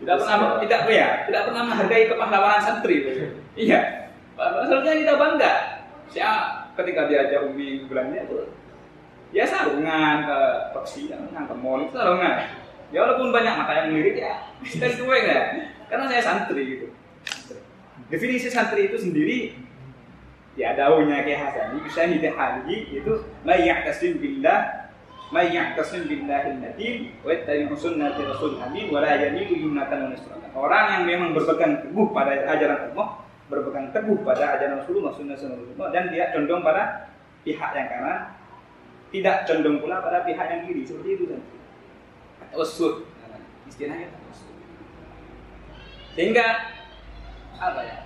Tidak 0.00 0.16
pernah 0.16 0.56
tidak 0.64 0.80
ya, 0.88 1.08
tidak 1.28 1.42
pernah 1.52 1.62
menghargai 1.68 2.04
kepahlawanan 2.08 2.60
santri. 2.64 2.96
Iya. 3.52 3.80
Maksudnya 4.40 4.92
kita 4.96 5.14
bangga. 5.20 5.52
Saya 6.08 6.30
ketika 6.74 7.06
diajak 7.06 7.52
Umi 7.52 7.84
bulannya 7.84 8.24
itu 8.24 8.48
ya 9.30 9.44
sarungan 9.46 10.26
ke 10.26 10.38
persidangan 10.72 11.44
ke 11.44 11.54
mall 11.54 11.84
itu 11.84 11.94
sarungan. 11.94 12.48
Ya 12.90 13.06
walaupun 13.06 13.30
banyak 13.30 13.54
mata 13.54 13.72
yang 13.76 13.94
melirik 13.94 14.18
ya, 14.18 14.50
kita 14.64 14.90
itu 14.90 15.04
ya. 15.06 15.70
Karena 15.86 16.10
saya 16.10 16.22
santri 16.24 16.62
gitu. 16.66 16.86
Definisi 18.10 18.50
santri 18.50 18.90
itu 18.90 18.98
sendiri 18.98 19.54
ya 20.58 20.74
daunnya 20.74 21.22
kayak 21.22 21.40
Hasan 21.46 21.78
bisa 21.86 22.10
hidup 22.10 22.34
hali 22.34 22.90
itu 22.90 23.12
la 23.46 23.54
ya'tasim 23.54 24.18
billah 24.18 24.79
ma 25.30 25.46
ya'tasim 25.46 26.10
billahi 26.10 26.58
nadim 26.58 27.14
wa 27.22 27.30
yattabi'u 27.30 27.74
sunnati 27.78 28.20
rasul 28.26 28.58
amin 28.58 28.90
wa 28.90 28.98
la 28.98 29.14
yamilu 29.14 29.70
orang 30.54 30.84
yang 30.98 31.02
memang 31.06 31.30
berpegang 31.32 31.86
teguh 31.86 32.10
pada 32.10 32.34
ajaran 32.50 32.90
Allah 32.90 33.08
berpegang 33.50 33.90
teguh 33.94 34.18
pada 34.22 34.58
ajaran 34.58 34.82
Rasulullah 34.82 35.14
sunnah 35.14 35.34
Rasulullah 35.34 35.90
dan 35.90 36.10
dia 36.14 36.30
condong 36.34 36.62
pada 36.62 37.10
pihak 37.42 37.70
yang 37.74 37.88
kanan 37.90 38.18
tidak 39.10 39.36
condong 39.46 39.82
pula 39.82 39.98
pada 39.98 40.22
pihak 40.22 40.46
yang 40.46 40.62
kiri 40.70 40.86
seperti 40.86 41.18
itu 41.18 41.24
kan. 41.34 41.42
Usud 42.54 43.06
istilahnya 43.70 44.10
sehingga 46.14 46.46
apa 47.56 47.80
ya 47.86 47.96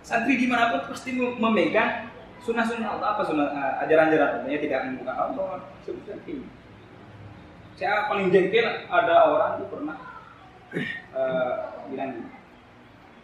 santri 0.00 0.40
di 0.40 0.48
mana 0.48 0.74
pun 0.74 0.90
pasti 0.90 1.12
memegang 1.14 2.09
sunnah-sunnah 2.44 2.88
Allah 2.98 3.08
apa 3.16 3.22
sunnah 3.24 3.48
uh, 3.52 3.82
ajaran-ajaran 3.84 4.44
Allah? 4.44 4.60
Tidak 4.60 4.80
membuka 4.88 5.12
Allah. 5.14 5.64
Seperti 5.84 6.30
ini. 6.30 6.46
Saya 7.76 8.10
paling 8.12 8.28
jengkel 8.28 8.84
ada 8.92 9.14
orang 9.32 9.52
itu 9.56 9.66
pernah 9.72 9.96
uh, 11.16 11.54
bilang 11.88 12.28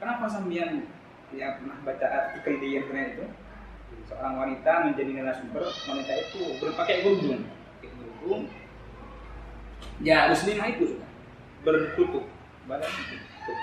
kenapa 0.00 0.24
sambian 0.32 0.88
ya 1.34 1.60
pernah 1.60 1.76
baca 1.84 2.06
artikel 2.08 2.54
di 2.60 2.68
internet 2.80 3.20
itu? 3.20 3.26
Seorang 4.06 4.38
wanita 4.38 4.72
menjadi 4.86 5.10
narasumber 5.18 5.66
wanita 5.66 6.12
itu 6.14 6.40
berpakai 6.62 7.02
kerudung. 7.02 7.42
Pakai 7.82 8.66
ya 10.04 10.28
muslimah 10.28 10.66
itu 10.76 10.84
sudah 10.92 11.08
bertutup 11.64 12.24
badan 12.68 12.90
tutup 13.46 13.58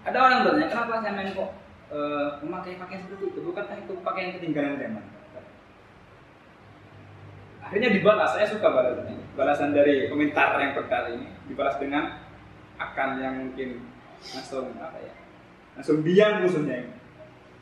ada 0.00 0.16
orang 0.16 0.40
bertanya 0.48 0.68
kenapa 0.72 0.92
saya 1.04 1.12
main 1.12 1.30
kok 1.36 1.50
uh, 1.90 2.38
memakai 2.42 2.78
pakaian 2.78 3.02
seperti 3.04 3.34
itu 3.34 3.40
bukankah 3.44 3.76
itu 3.82 3.92
pakaian 4.02 4.30
ketinggalan 4.38 4.78
zaman? 4.80 5.04
Akhirnya 7.60 7.90
dibalas 7.94 8.34
saya 8.34 8.46
suka 8.50 8.66
balasnya 8.66 9.14
balasan 9.38 9.70
dari 9.70 10.10
komentar 10.10 10.58
yang 10.58 10.74
pertama 10.74 11.14
ini 11.14 11.30
dibalas 11.46 11.78
dengan 11.78 12.18
akan 12.80 13.08
yang 13.22 13.34
mungkin 13.46 13.84
langsung 14.34 14.74
apa 14.80 14.98
ya 14.98 15.14
langsung 15.78 16.02
biang 16.02 16.42
musuhnya 16.42 16.82
ini. 16.82 16.94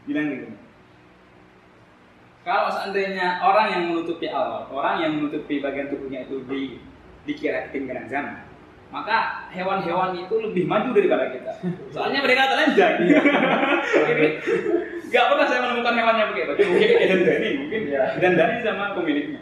Bilang 0.08 0.26
gitu. 0.32 0.48
Kalau 2.48 2.72
seandainya 2.72 3.44
orang 3.44 3.66
yang 3.68 3.82
menutupi 3.92 4.32
awal 4.32 4.64
orang 4.72 5.04
yang 5.04 5.12
menutupi 5.20 5.60
bagian 5.60 5.92
tubuhnya 5.92 6.24
itu 6.24 6.40
di 6.48 6.80
dikira 7.28 7.68
ketinggalan 7.68 8.08
zaman 8.08 8.47
maka 8.88 9.44
hewan-hewan 9.52 10.16
itu 10.16 10.34
lebih 10.40 10.64
maju 10.64 10.96
daripada 10.96 11.28
kita. 11.28 11.52
Soalnya 11.92 12.24
mereka 12.24 12.48
telanjang. 12.48 12.94
Gak 15.08 15.24
pernah 15.32 15.46
saya 15.48 15.60
menemukan 15.64 15.94
hewannya 15.96 16.24
begitu. 16.32 16.52
Mungkin 16.68 16.88
dan 17.08 17.20
Dani, 17.24 17.48
mungkin 17.64 17.80
ya. 17.88 18.04
dan 18.20 18.32
Dani 18.36 18.56
sama 18.60 18.92
pemiliknya. 18.96 19.40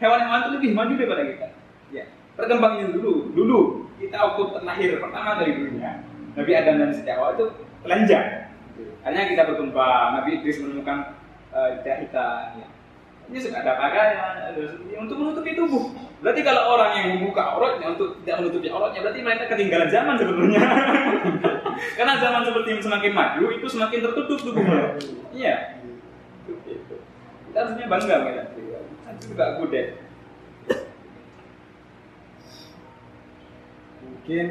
Hewan-hewan 0.00 0.40
itu 0.40 0.50
lebih 0.56 0.70
maju 0.72 0.92
daripada 0.96 1.22
kita. 1.28 1.48
Ya. 1.92 2.04
Perkembangannya 2.36 2.96
dulu, 2.96 3.12
dulu 3.36 3.58
kita 4.00 4.16
waktu 4.16 4.42
terlahir 4.56 4.96
pertama 4.96 5.36
dari 5.36 5.52
dunia, 5.60 6.00
Nabi 6.32 6.52
Adam 6.56 6.76
dan 6.80 6.90
Setiawa 6.96 7.36
itu 7.36 7.52
telanjang. 7.84 8.28
Hanya 9.04 9.28
kita 9.28 9.42
berkembang, 9.44 10.08
Nabi 10.20 10.40
Idris 10.40 10.64
menemukan 10.64 11.20
uh, 11.52 11.84
jahitan. 11.84 12.64
Ya 12.64 12.68
ini 13.30 13.38
suka 13.38 13.62
ada 13.62 13.78
pakaian, 13.78 14.58
untuk 14.98 15.16
menutupi 15.22 15.54
tubuh. 15.54 15.94
Berarti 16.18 16.42
kalau 16.42 16.74
orang 16.74 16.90
yang 16.98 17.06
membuka 17.14 17.54
auratnya 17.54 17.94
untuk 17.94 18.18
tidak 18.26 18.42
menutupi 18.42 18.66
auratnya, 18.68 19.06
berarti 19.06 19.20
mereka 19.22 19.44
ketinggalan 19.54 19.88
zaman 19.88 20.14
sebetulnya. 20.18 20.60
Karena 21.96 22.14
zaman 22.18 22.42
seperti 22.42 22.70
semakin 22.82 23.12
maju, 23.14 23.44
itu 23.54 23.66
semakin 23.70 23.98
tertutup 24.02 24.38
tubuhnya. 24.42 24.98
Iya. 25.30 25.56
Kita 27.48 27.58
harusnya 27.62 27.86
bangga 27.86 28.16
mereka. 28.20 28.42
Itu 29.14 29.24
juga 29.30 29.44
kudet. 29.62 29.88
Mungkin 34.02 34.46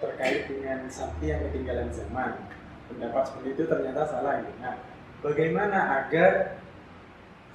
terkait 0.00 0.40
dengan 0.48 0.78
sapi 0.88 1.24
yang 1.28 1.40
ketinggalan 1.48 1.88
zaman 1.92 2.40
pendapat 2.88 3.22
seperti 3.28 3.48
itu 3.52 3.62
ternyata 3.68 4.02
salah. 4.08 4.42
Nah, 4.64 4.80
bagaimana 5.22 5.78
agar 6.04 6.58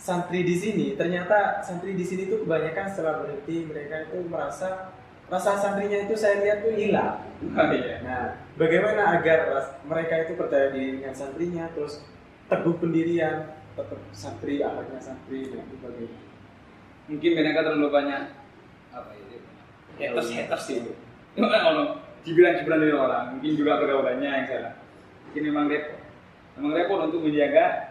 santri 0.01 0.41
di 0.41 0.57
sini 0.57 0.97
ternyata 0.97 1.61
santri 1.61 1.93
di 1.93 2.01
sini 2.01 2.25
tuh 2.25 2.41
kebanyakan 2.41 2.89
setelah 2.89 3.21
berhenti 3.21 3.69
mereka 3.69 4.09
itu 4.09 4.25
merasa 4.25 4.97
rasa 5.29 5.61
santrinya 5.61 6.09
itu 6.09 6.17
saya 6.17 6.43
lihat 6.43 6.59
tuh 6.59 6.75
hilang. 6.75 7.23
Oh, 7.55 7.71
iya. 7.71 8.03
Nah, 8.03 8.35
bagaimana 8.59 9.15
agar 9.15 9.47
mereka 9.87 10.27
itu 10.27 10.35
percaya 10.35 10.75
diri 10.75 10.99
dengan 10.99 11.15
santrinya, 11.15 11.71
terus 11.71 12.03
teguh 12.51 12.75
pendirian, 12.75 13.47
tetap 13.79 13.95
santri, 14.11 14.59
anaknya 14.59 14.99
santri, 14.99 15.47
dan 15.47 15.63
itu 15.71 15.79
bagaimana? 15.79 16.31
mungkin 17.11 17.31
mereka 17.35 17.59
terlalu 17.67 17.89
banyak 17.91 18.21
apa 18.95 19.11
itu 19.19 19.35
haters 19.99 20.31
haters 20.31 20.63
sih 20.63 20.75
itu 20.79 20.93
kalau 21.35 21.99
dibilang 22.23 22.55
cibiran 22.55 22.79
dari 22.79 22.95
orang 22.95 23.23
mungkin 23.35 23.51
juga 23.59 23.83
pergaulannya 23.83 24.29
yang 24.31 24.45
salah 24.47 24.73
mungkin 25.27 25.43
memang 25.51 25.65
repot 25.67 25.99
memang 26.55 26.71
repot 26.79 26.99
untuk 27.11 27.21
menjaga 27.27 27.90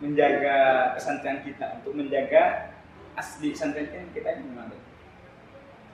menjaga 0.00 0.56
kesantrian 0.96 1.44
kita 1.44 1.80
untuk 1.80 1.92
menjaga 1.92 2.72
asli 3.14 3.52
kesantrian 3.52 4.08
kita 4.16 4.40
ini 4.40 4.48
repot 4.56 4.80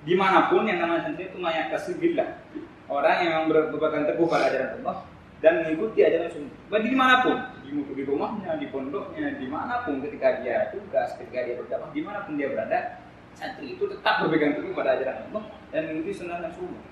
di 0.06 0.14
mana 0.14 0.46
pun 0.46 0.62
yang 0.62 0.78
namanya 0.78 1.10
santri 1.10 1.26
itu 1.26 1.38
mayak 1.42 1.74
kasubillah 1.74 2.38
orang 2.86 3.18
yang 3.26 3.50
berpegang 3.50 4.06
teguh 4.06 4.26
pada 4.30 4.46
ajaran 4.46 4.78
Allah 4.82 5.02
dan 5.42 5.66
mengikuti 5.66 6.00
ajaran 6.00 6.30
sunnah. 6.32 6.54
Bahkan 6.72 6.88
di 6.88 6.96
mana 6.96 7.14
pun. 7.26 7.36
Di, 7.66 7.70
di 7.74 8.02
rumahnya 8.06 8.62
di 8.62 8.70
pondoknya 8.70 9.42
di 9.42 9.46
mana 9.50 9.82
pun 9.82 9.98
ketika 9.98 10.38
dia 10.38 10.70
tugas 10.70 11.18
ketika 11.18 11.42
dia 11.42 11.58
berdakwah 11.58 11.90
di 11.90 11.98
mana 11.98 12.22
pun 12.22 12.38
dia 12.38 12.46
berada 12.46 13.02
santri 13.34 13.74
itu 13.74 13.90
tetap 13.90 14.22
berpegang 14.22 14.54
teguh 14.54 14.70
pada 14.70 14.94
ajaran 14.94 15.26
Allah 15.28 15.44
dan 15.74 15.90
mengikuti 15.90 16.22
sunnah 16.22 16.38
dan 16.38 16.54
sunnah. 16.54 16.82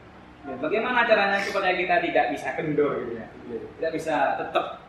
Ya, 0.44 0.52
bagaimana 0.60 1.08
caranya 1.08 1.40
supaya 1.40 1.72
kita 1.72 2.04
tidak 2.04 2.26
bisa 2.36 2.48
kendor 2.58 3.00
gitu 3.06 3.16
ya? 3.16 3.26
Tidak 3.80 3.90
bisa 3.94 4.36
tetap 4.36 4.82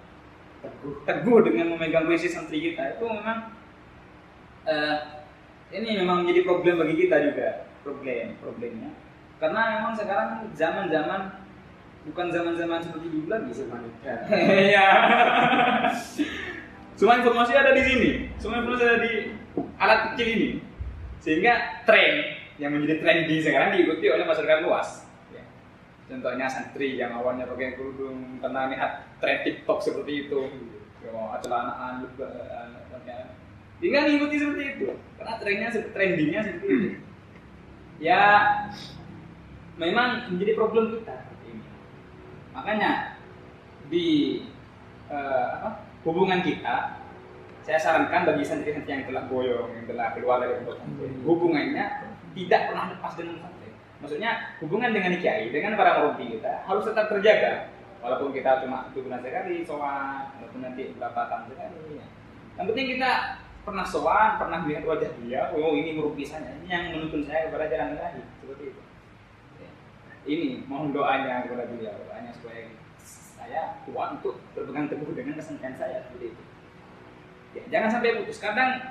teguh, 0.65 0.93
teguh 1.05 1.39
dengan 1.45 1.75
memegang 1.75 2.09
prinsip 2.09 2.33
santri 2.33 2.61
kita. 2.61 2.97
Itu 2.97 3.05
memang 3.05 3.53
eh, 4.65 4.97
ini 5.71 6.01
memang 6.01 6.25
menjadi 6.25 6.41
problem 6.45 6.81
bagi 6.81 6.95
kita 7.05 7.15
juga. 7.21 7.47
Problem 7.85 8.33
problemnya. 8.41 8.89
Karena 9.37 9.61
memang 9.77 9.93
sekarang 9.93 10.29
zaman-zaman 10.57 11.21
bukan 12.09 12.27
zaman-zaman 12.33 12.79
seperti 12.81 13.07
dulu 13.13 13.27
lagi. 13.29 13.51
Sebenarnya 13.53 14.13
Iya. 14.73 14.87
semua 16.95 17.19
informasi 17.19 17.53
ada 17.53 17.71
di 17.75 17.83
sini. 17.83 18.09
Semua 18.41 18.63
informasi 18.63 18.83
ada 18.83 18.97
di 19.03 19.13
alat 19.77 19.99
kecil 20.13 20.27
ini. 20.33 20.49
Sehingga 21.21 21.83
tren 21.85 22.13
yang 22.57 22.71
menjadi 22.71 23.03
trendy 23.03 23.43
sekarang 23.43 23.75
diikuti 23.75 24.07
oleh 24.07 24.23
masyarakat 24.23 24.63
luas. 24.63 24.87
Ya. 24.97 25.04
Contohnya 26.05 26.45
santri 26.45 27.01
yang 27.01 27.17
awalnya 27.17 27.49
pakai 27.49 27.77
kerudung 27.77 28.37
karena 28.37 28.69
lihat 28.69 28.91
tren 29.17 29.41
TikTok 29.41 29.79
seperti 29.81 30.29
itu. 30.29 30.39
Oh, 31.13 31.37
celanaan 31.37 32.01
eh, 32.17 33.25
tinggal 33.77 34.09
ngikuti 34.09 34.35
seperti 34.41 34.63
itu. 34.77 34.87
Karena 35.21 35.33
trennya 35.37 35.69
trendingnya 35.93 36.41
seperti 36.41 36.65
itu. 36.65 36.89
Ya 38.01 38.21
memang 39.77 40.33
menjadi 40.33 40.53
problem 40.57 40.97
kita 40.97 41.15
ini. 41.45 41.61
Makanya 42.53 43.21
di 43.89 44.07
eh, 45.09 45.47
apa, 45.61 45.85
hubungan 46.05 46.41
kita 46.41 47.05
saya 47.65 47.81
sarankan 47.81 48.29
bagi 48.29 48.45
santri-santri 48.45 48.93
yang 48.93 49.09
telah 49.09 49.25
boyong 49.25 49.73
yang 49.73 49.85
telah 49.89 50.13
keluar 50.13 50.37
dari 50.37 50.61
hubungannya 51.25 51.85
tidak 52.37 52.61
pernah 52.69 52.93
lepas 52.93 53.13
dengan 53.17 53.41
maksudnya 54.03 54.57
hubungan 54.59 54.91
dengan 54.91 55.15
kiai 55.19 55.49
dengan 55.49 55.79
para 55.79 56.01
murabbi 56.01 56.37
kita 56.39 56.67
harus 56.67 56.83
tetap 56.83 57.07
terjaga 57.07 57.71
walaupun 58.03 58.29
kita 58.35 58.61
cuma 58.61 58.85
satu 58.89 59.01
bulan 59.01 59.19
sekali 59.23 59.65
soal 59.65 60.29
walaupun 60.37 60.59
nanti 60.61 60.93
berapa 60.93 61.21
tahun 61.25 61.43
sekali 61.49 61.97
ya. 61.97 62.05
yang 62.59 62.65
penting 62.69 62.87
kita 62.97 63.11
pernah 63.65 63.85
soal 63.87 64.37
pernah 64.37 64.61
melihat 64.61 64.83
wajah 64.85 65.11
dia 65.23 65.49
oh 65.55 65.73
ini 65.73 65.97
murabbi 65.97 66.21
saya 66.21 66.53
ini 66.61 66.67
yang 66.69 66.93
menuntun 66.93 67.25
saya 67.25 67.49
kepada 67.49 67.65
jalan 67.71 67.97
ilahi 67.97 68.21
seperti 68.41 68.65
itu 68.73 68.81
Ya. 69.55 69.71
ini 70.27 70.67
mohon 70.67 70.91
doanya 70.91 71.47
kepada 71.47 71.63
beliau 71.71 71.95
doanya 71.95 72.29
supaya 72.35 72.67
saya 72.99 73.79
kuat 73.87 74.19
untuk 74.19 74.43
berpegang 74.51 74.91
teguh 74.91 75.15
dengan 75.15 75.39
kesentrian 75.39 75.75
saya 75.79 76.03
seperti 76.03 76.35
itu 76.35 76.43
ya, 77.55 77.63
jangan 77.71 77.89
sampai 77.95 78.19
putus 78.19 78.37
kadang 78.43 78.83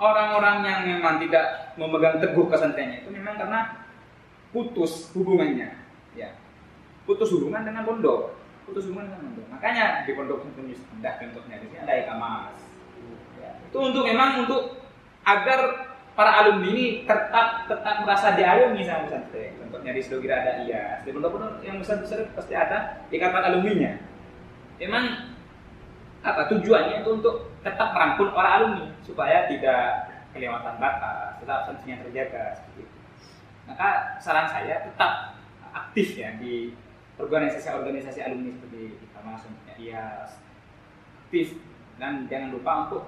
orang-orang 0.00 0.56
yang 0.64 0.80
memang 0.96 1.20
tidak 1.20 1.76
memegang 1.76 2.18
teguh 2.18 2.48
kesentriannya 2.50 3.04
itu 3.04 3.10
memang 3.12 3.36
karena 3.36 3.80
putus 4.50 5.10
hubungannya. 5.14 5.74
Ya. 6.14 6.34
Putus 7.06 7.30
hubungan 7.34 7.62
dengan 7.66 7.82
pondok. 7.86 8.34
Putus 8.66 8.86
hubungan 8.90 9.10
dengan 9.10 9.20
pondok. 9.30 9.46
Makanya 9.54 9.84
di 10.06 10.12
pondok 10.14 10.38
pesantren 10.42 10.78
ada 11.00 11.10
contohnya 11.16 11.56
di 11.60 11.66
sini 11.72 11.78
ada 11.80 11.94
ikamas 11.96 12.56
ya, 13.40 13.50
itu 13.72 13.78
untuk 13.80 14.04
memang 14.04 14.44
untuk 14.44 14.84
agar 15.24 15.88
para 16.12 16.44
alumni 16.44 16.68
ini 16.68 16.84
tetap 17.08 17.64
tetap 17.64 18.04
merasa 18.04 18.36
diayomi 18.36 18.84
sama 18.84 19.08
pesantren. 19.08 19.56
Contohnya 19.64 19.96
di 19.96 20.00
Sidogira 20.04 20.44
ada 20.44 20.52
iya 20.60 21.00
di 21.00 21.10
pondok-pondok 21.10 21.64
yang 21.64 21.80
besar-besar 21.80 22.28
pasti 22.36 22.52
ada 22.52 23.00
ikatan 23.08 23.42
alumninya. 23.48 23.96
Memang 24.76 25.32
apa 26.20 26.52
tujuannya 26.52 27.00
itu 27.00 27.10
untuk 27.16 27.48
tetap 27.64 27.96
merangkul 27.96 28.28
para 28.36 28.60
alumni 28.60 28.92
supaya 29.00 29.48
tidak 29.48 30.12
kelewatan 30.36 30.76
batas 30.76 31.40
tetap 31.40 31.64
santrinya 31.66 31.96
terjaga 32.04 32.44
maka 33.70 34.18
saran 34.18 34.50
saya 34.50 34.82
tetap 34.82 35.38
aktif 35.70 36.18
ya 36.18 36.34
di 36.42 36.74
organisasi-organisasi 37.14 38.26
alumni 38.26 38.50
seperti 38.50 38.98
kita 38.98 39.18
maksudnya 39.22 39.74
IAS. 39.78 40.42
Aktif. 41.26 41.62
Dan 42.00 42.26
jangan 42.26 42.50
lupa 42.50 42.72
untuk 42.88 43.04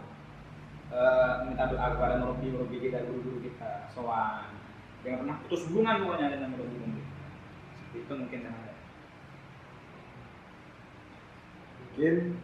minta 1.49 1.65
doa 1.73 1.97
kepada 1.97 2.21
murabbi-murabbi 2.21 2.77
kita 2.77 3.09
guru-guru 3.09 3.41
kita 3.41 3.89
soal 3.89 4.53
jangan 5.01 5.25
pernah 5.25 5.37
putus 5.41 5.65
hubungan 5.73 6.05
pokoknya 6.05 6.37
dengan 6.37 6.53
murabbi-murabbi 6.53 7.03
seperti 7.73 7.97
itu 8.05 8.13
mungkin 8.13 8.41
ada 8.45 8.73
Mungkin 11.93 12.41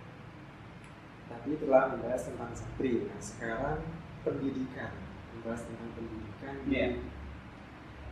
tadi 1.24 1.52
telah 1.56 1.82
membahas 1.88 2.20
tentang 2.28 2.52
santri. 2.52 3.08
Nah, 3.08 3.16
sekarang 3.16 3.80
pendidikan, 4.20 4.92
membahas 5.32 5.64
tentang 5.64 5.88
pendidikan 5.96 6.54
di 6.68 6.76
Iya. 6.76 6.88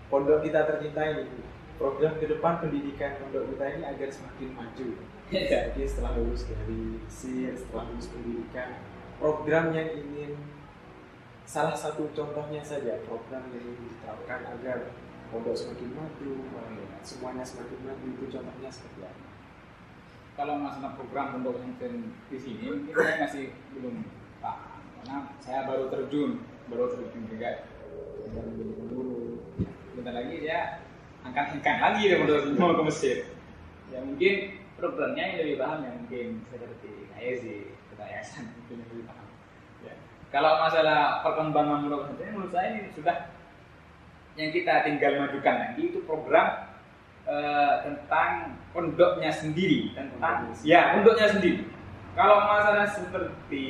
Pondok 0.09 0.43
kita 0.43 0.67
tercinta 0.67 1.03
ini. 1.07 1.27
Program 1.77 2.17
ke 2.17 2.25
depan 2.25 2.65
pendidikan 2.65 3.21
pondok 3.21 3.53
kita 3.53 3.65
ini 3.77 3.83
agar 3.85 4.09
semakin 4.09 4.49
maju. 4.57 4.89
Iya. 5.29 5.75
Jadi 5.75 5.83
setelah 5.85 6.13
lulus 6.17 6.47
dari 6.47 7.03
SIR, 7.11 7.53
setelah 7.59 7.85
lulus 7.91 8.09
pendidikan, 8.09 8.81
program 9.19 9.75
yang 9.75 9.91
ingin 9.93 10.39
salah 11.47 11.75
satu 11.79 12.11
contohnya 12.11 12.63
saja 12.63 12.99
program 13.07 13.47
yang 13.55 13.63
ingin 13.63 13.87
diterapkan 13.93 14.41
agar 14.59 14.95
pondok 15.31 15.55
semakin 15.55 15.95
maju, 15.95 16.33
semuanya 17.07 17.43
semakin 17.47 17.79
maju 17.87 18.07
itu 18.07 18.25
contohnya 18.31 18.71
seperti 18.71 19.07
apa? 19.07 19.27
kalau 20.37 20.61
masalah 20.61 20.93
program 21.01 21.33
pondok 21.33 21.57
pesantren 21.57 22.13
di 22.29 22.37
sini 22.37 22.69
mungkin 22.69 22.93
saya 22.93 23.17
masih 23.25 23.47
belum 23.73 24.05
paham 24.45 24.81
karena 25.01 25.17
saya 25.41 25.61
baru 25.65 25.89
terjun 25.89 26.45
baru 26.69 26.93
terjun 26.93 27.25
juga 27.25 27.51
dan 28.37 28.47
dulu 28.93 29.26
bentar 30.07 30.23
lagi 30.23 30.39
dia 30.39 30.79
angkat-angkat 31.27 31.77
lagi 31.83 32.01
dia 32.07 32.23
pondok 32.23 32.47
mau 32.55 32.79
ke 32.79 32.83
Mesir. 32.87 33.17
Ya 33.91 33.99
mungkin 34.07 34.35
programnya 34.79 35.35
yang 35.35 35.39
lebih 35.43 35.57
paham 35.59 35.83
ya 35.83 35.91
mungkin 35.99 36.27
seperti 36.47 36.91
ISI 37.19 37.75
kita 37.91 38.05
yayasan 38.07 38.47
mungkin 38.55 38.87
yang 38.87 38.91
lebih 38.95 39.07
paham. 39.11 39.27
Ya. 39.83 39.95
kalau 40.31 40.63
masalah 40.63 41.27
perkembangan 41.27 41.83
pondok 41.83 42.01
pesantren 42.07 42.33
menurut 42.39 42.53
saya 42.55 42.67
ini 42.71 42.81
sudah 42.95 43.17
yang 44.39 44.51
kita 44.55 44.87
tinggal 44.87 45.13
majukan 45.27 45.55
lagi 45.59 45.83
itu 45.91 45.99
program 46.07 46.71
eh, 47.27 47.75
tentang 47.83 48.63
pondoknya 48.71 49.35
sendiri 49.35 49.91
tentang 49.91 50.55
ya 50.63 50.95
pondoknya 50.95 51.35
sendiri. 51.35 51.67
Kalau 52.15 52.47
masalah 52.47 52.87
seperti 52.87 53.67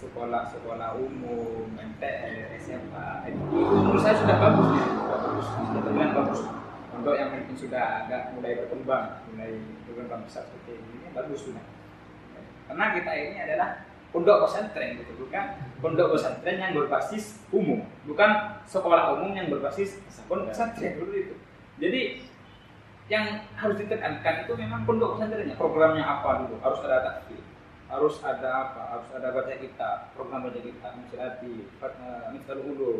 sekolah-sekolah 0.00 0.96
umum, 0.96 1.68
MTS, 1.76 2.64
SMA, 2.64 3.08
itu 3.28 3.44
menurut 3.52 4.00
saya 4.00 4.16
sudah 4.16 4.36
bagus 4.40 4.68
ya, 4.80 4.84
bagus, 5.40 6.14
bagus. 6.14 6.40
Pondok 6.90 7.14
yang 7.16 7.28
mungkin 7.32 7.56
sudah 7.56 8.04
agak 8.04 8.34
mulai 8.36 8.52
berkembang, 8.60 9.24
mulai 9.32 9.56
berkembang 9.88 10.20
besar 10.26 10.44
seperti 10.44 10.82
ini, 10.82 11.08
bagus 11.16 11.40
sudah. 11.48 11.64
Karena 12.68 12.84
kita 12.92 13.10
ini 13.14 13.38
adalah 13.40 13.68
pondok 14.10 14.46
pesantren 14.46 14.98
gitu, 14.98 15.12
bukan 15.16 15.44
pondok 15.80 16.18
pesantren 16.18 16.58
yang 16.58 16.72
berbasis 16.76 17.40
umum, 17.54 17.86
bukan 18.04 18.60
sekolah 18.66 19.16
umum 19.16 19.32
yang 19.32 19.48
berbasis 19.48 20.02
pondok 20.28 20.52
pesantren. 20.52 20.98
Seperti 20.98 21.18
itu. 21.30 21.34
Jadi 21.80 22.02
yang 23.10 23.42
harus 23.56 23.76
ditekankan 23.80 24.46
itu 24.46 24.52
memang 24.58 24.84
pondok 24.84 25.16
pesantrennya. 25.16 25.56
Programnya 25.56 26.04
apa 26.04 26.44
dulu? 26.44 26.60
Harus 26.60 26.80
ada 26.84 26.98
takfir 27.06 27.40
harus 27.90 28.22
ada 28.22 28.48
apa? 28.70 28.82
Harus 28.94 29.08
ada 29.18 29.34
baca 29.34 29.50
kita 29.50 30.14
program 30.14 30.46
baca 30.46 30.60
kita 30.62 30.88
misalati 30.94 31.66
misalul 32.30 32.70
ulu 32.70 32.92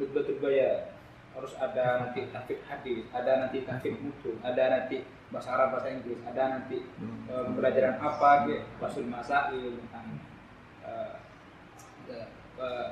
nutbatul 0.00 0.40
bayar 0.40 0.97
harus 1.38 1.54
ada 1.54 2.02
nanti 2.02 2.26
tafsir 2.34 2.58
hadis, 2.66 3.06
ada 3.14 3.46
nanti 3.46 3.62
tafsir 3.62 3.94
mutu, 3.94 4.34
ada 4.42 4.74
nanti 4.74 5.06
bahasa 5.30 5.54
Arab, 5.54 5.78
bahasa 5.78 5.94
Inggris, 5.94 6.18
ada 6.26 6.42
nanti 6.58 6.82
Hmm. 6.98 7.30
eh, 7.30 7.42
pembelajaran 7.46 7.94
apa, 8.02 8.50
gitu, 8.50 8.66
basul 8.82 9.06
masail 9.06 9.78
tentang 9.78 10.18
eh, 10.82 11.14
eh, 12.10 12.26
eh, 12.58 12.88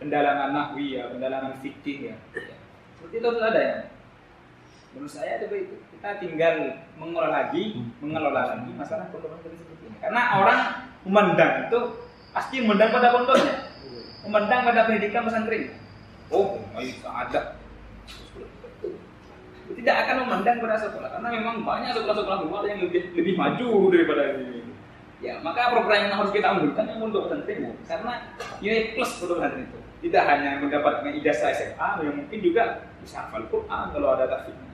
pendalaman 0.00 0.50
nahwi 0.56 0.96
ya, 0.96 1.12
pendalaman 1.12 1.52
fikih 1.60 2.14
ya. 2.14 2.16
Seperti 2.96 3.14
itu 3.20 3.26
harus 3.28 3.44
ada 3.44 3.60
ya. 3.60 3.78
Menurut 4.96 5.12
saya 5.12 5.36
seperti 5.36 5.68
itu. 5.68 5.76
Kita 5.98 6.16
tinggal 6.16 6.54
mengelola 6.96 7.30
lagi, 7.44 7.82
mengelola 8.00 8.56
lagi 8.56 8.70
masalah 8.72 9.12
pondok 9.12 9.36
seperti 9.44 9.84
ini. 9.84 9.98
Karena 10.00 10.22
orang 10.40 10.60
memandang 11.04 11.68
itu 11.68 11.80
pasti 12.32 12.62
memandang 12.64 12.94
pada 12.94 13.12
pondoknya, 13.12 13.54
memandang 14.24 14.60
pada 14.64 14.86
pendidikan 14.88 15.28
pesantren. 15.28 15.87
Oh, 16.28 16.60
ayo 16.76 16.92
ada. 17.04 17.40
Tidak 19.68 19.96
akan 20.04 20.16
memandang 20.24 20.64
pada 20.64 20.76
sekolah 20.80 21.08
karena 21.12 21.28
memang 21.28 21.60
banyak 21.60 21.92
sekolah-sekolah 21.92 22.38
luar 22.48 22.64
yang 22.64 22.80
lebih 22.80 23.12
lebih 23.12 23.34
maju 23.36 23.68
daripada 23.92 24.22
ini. 24.40 24.64
Ya, 25.18 25.36
maka 25.42 25.74
program 25.74 26.08
yang 26.08 26.14
harus 26.14 26.30
kita 26.30 26.46
ambilkan 26.46 26.86
yang 26.86 27.02
untuk 27.02 27.26
pesantren 27.26 27.74
karena 27.84 28.12
nilai 28.62 28.94
plus 28.94 29.10
untuk 29.20 29.42
pesantren 29.42 29.66
itu 29.66 29.78
tidak 30.08 30.24
hanya 30.30 30.62
mendapatkan 30.62 31.10
ijazah 31.10 31.50
SMA, 31.52 31.88
yang 32.06 32.14
mungkin 32.16 32.38
juga 32.38 32.86
bisa 33.02 33.26
hafal 33.26 33.44
Quran 33.50 33.84
kalau 33.90 34.08
ada 34.14 34.30
tafsirnya. 34.30 34.70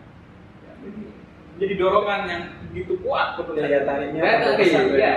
Ya, 0.63 0.73
jadi- 0.85 1.11
jadi 1.55 1.75
dorongan 1.81 2.21
yang 2.29 2.43
begitu 2.71 2.93
kuat 3.01 3.41
untuk 3.41 3.57
Daya 3.57 3.89
tariknya 3.89 4.21
Daya 4.21 4.39
tarik, 4.43 4.59
pesantren. 4.69 5.01
ya. 5.01 5.15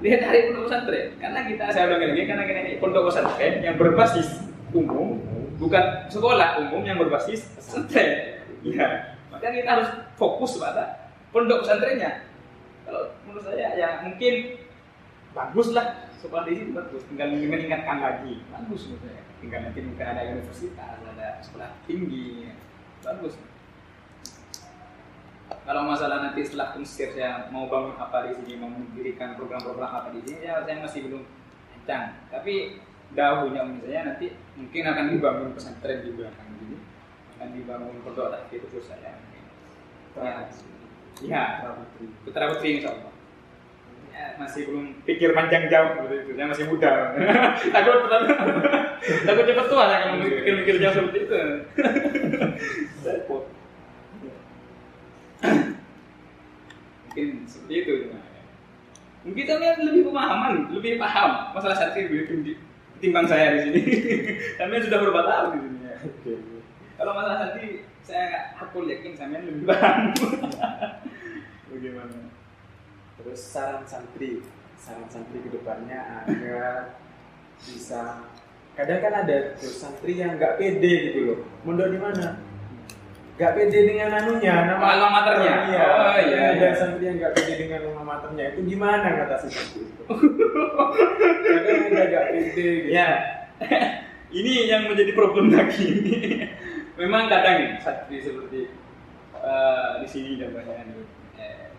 Daya 0.00 0.16
tarik 0.22 0.40
pondok 0.48 0.62
pesantren. 0.64 1.06
Karena 1.20 1.40
kita 1.44 1.64
saya 1.70 1.84
bilang 1.86 2.02
ini 2.08 2.22
karena 2.24 2.44
kita 2.48 2.58
ini 2.64 2.72
pondok 2.80 3.02
pesantren 3.12 3.54
yang 3.60 3.76
berbasis 3.76 4.28
umum, 4.72 5.20
bukan 5.60 6.08
sekolah 6.08 6.64
umum 6.64 6.82
yang 6.82 6.96
berbasis 6.96 7.44
pesantren. 7.52 8.40
Ya, 8.64 9.16
maka 9.28 9.52
kita 9.52 9.68
harus 9.68 9.88
fokus 10.16 10.56
pada 10.56 11.12
pondok 11.30 11.62
pesantrennya. 11.62 12.24
Kalau 12.88 13.12
menurut 13.28 13.44
saya 13.44 13.76
ya 13.76 14.00
mungkin 14.02 14.56
bagus 15.36 15.76
lah 15.76 16.10
di 16.20 16.52
sini 16.52 16.76
bagus, 16.76 17.00
tinggal 17.08 17.32
meningkatkan 17.32 17.96
lagi, 18.00 18.44
bagus 18.52 18.88
menurut 18.88 19.02
saya. 19.08 19.22
Tinggal 19.40 19.60
nanti 19.64 19.80
mungkin 19.80 20.04
ada 20.04 20.20
universitas, 20.36 21.00
ada 21.00 21.40
sekolah 21.40 21.70
tinggi, 21.88 22.52
bagus. 23.00 23.40
Kalau 25.64 25.82
masalah 25.88 26.28
nanti 26.28 26.44
setelah 26.44 26.76
konsep 26.76 27.16
saya 27.16 27.48
mau 27.48 27.66
bangun 27.72 27.96
apa 27.96 28.28
di 28.28 28.36
sini, 28.36 28.60
mau 28.60 28.68
mendirikan 28.68 29.32
program-program 29.34 29.88
apa 29.88 30.08
di 30.12 30.20
sini, 30.28 30.44
ya 30.44 30.60
saya 30.60 30.76
masih 30.84 31.08
belum 31.08 31.22
kencang. 31.72 32.04
Tapi 32.28 32.84
dahulunya 33.14 33.62
menurut 33.66 33.86
saya 33.90 34.00
nanti 34.06 34.26
mungkin 34.54 34.82
akan 34.86 35.04
dibangun 35.10 35.48
pesantren 35.56 35.98
di 36.06 36.10
belakang 36.14 36.48
ini, 36.66 36.78
akan 37.36 37.48
dibangun 37.54 37.96
pondok 38.06 38.30
tak 38.30 38.50
itu 38.54 38.66
terus 38.70 38.86
saya. 38.86 39.18
Ya, 40.16 40.46
ya, 41.22 41.42
putra 42.26 42.50
putri 42.50 42.80
insya 42.80 42.96
Allah. 42.96 43.12
Ya, 44.10 44.36
masih 44.36 44.66
belum 44.66 45.06
pikir 45.06 45.32
panjang 45.32 45.70
jauh 45.70 45.96
seperti 45.96 46.16
itu, 46.26 46.30
saya 46.34 46.46
masih 46.50 46.64
muda. 46.66 46.92
takut 47.74 47.96
takut 49.24 49.44
cepat 49.46 49.66
tua 49.70 49.84
saya 49.86 49.98
kalau 50.10 50.16
mikir-mikir 50.18 50.76
jauh 50.82 50.94
seperti 50.98 51.18
itu. 51.24 51.40
Repot. 53.06 53.44
mungkin 57.10 57.42
seperti 57.42 57.74
itu 57.74 57.94
mungkin 59.26 59.44
kalian 59.44 59.78
lebih 59.82 60.02
pemahaman 60.08 60.54
lebih 60.72 60.96
paham 60.96 61.52
masalah 61.52 61.76
santri 61.76 62.06
lebih 62.06 62.30
tinggi 62.30 62.54
ketimbang 63.00 63.24
saya 63.24 63.56
di 63.56 63.60
sini 63.64 63.82
kalian 64.60 64.82
sudah 64.84 64.98
berapa 65.00 65.22
tahun 65.24 65.48
di 65.56 65.60
sini. 65.64 65.88
Oke. 66.00 66.32
kalau 67.00 67.12
masalah 67.16 67.36
santri 67.40 67.66
saya 68.04 68.52
aku 68.60 68.84
yakin 68.84 69.16
kalian 69.16 69.42
lebih 69.48 69.64
paham 69.64 70.12
bagaimana 71.72 72.30
Terus 73.20 73.40
saran 73.52 73.84
santri, 73.84 74.40
saran 74.80 75.04
santri 75.12 75.44
ke 75.44 75.52
depannya 75.52 76.24
agar 76.24 76.96
bisa 77.60 78.24
kadang 78.72 79.04
kan 79.04 79.12
ada 79.12 79.60
tuh 79.60 79.68
santri 79.68 80.16
yang 80.16 80.40
nggak 80.40 80.56
pede 80.56 81.12
gitu 81.12 81.20
loh. 81.28 81.38
Mondok 81.68 81.92
di 81.92 81.98
mana? 82.00 82.40
Nggak 83.40 83.56
pede 83.56 83.78
dengan 83.88 84.20
anunya, 84.20 84.52
nama 84.68 84.84
Alma 84.84 85.08
maternya? 85.16 85.54
Iya. 85.72 85.84
Oh, 85.88 86.18
iya, 86.28 86.40
iya. 86.60 86.68
santri 86.76 87.08
yang 87.08 87.16
nggak 87.16 87.32
pede 87.32 87.56
dengan 87.56 87.88
alma 87.88 88.04
maternya 88.04 88.52
itu 88.52 88.60
gimana 88.68 89.00
kata 89.00 89.48
seperti 89.48 89.80
itu? 89.80 90.04
kadang 91.40 91.80
ada 91.88 92.04
nggak 92.04 92.24
pede 92.36 92.68
gitu. 92.84 92.88
ya 92.92 93.08
ini 94.44 94.68
yang 94.68 94.92
menjadi 94.92 95.16
problem 95.16 95.56
lagi 95.56 95.88
memang 97.00 97.32
kadang 97.32 97.80
santri 97.80 98.20
seperti 98.20 98.68
eh, 99.32 99.90
di 100.04 100.08
sini 100.12 100.36
dan 100.36 100.52
banyak 100.52 101.00
eh, 101.40 101.72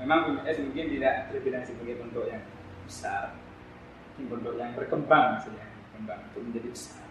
memang 0.00 0.32
UMS 0.32 0.56
mungkin 0.64 0.88
tidak 0.88 1.28
terbilang 1.28 1.68
sebagai 1.68 2.00
pondok 2.00 2.32
yang 2.32 2.42
besar 2.88 3.36
pondok 4.16 4.56
yang 4.56 4.72
berkembang 4.72 5.36
maksudnya 5.36 5.68
berkembang 5.68 6.20
untuk 6.32 6.42
menjadi 6.48 6.68
besar 6.72 7.04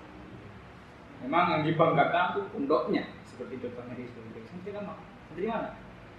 memang 1.21 1.45
yang 1.53 1.61
dibanggakan 1.61 2.25
tuh 2.41 2.45
pondoknya 2.49 3.05
seperti 3.43 3.67
contohnya 3.67 3.93
di 3.99 4.07
Sudodiri 4.07 4.41
santri 4.47 4.71
kan 4.71 4.83
santri 5.27 5.43
mana? 5.51 5.69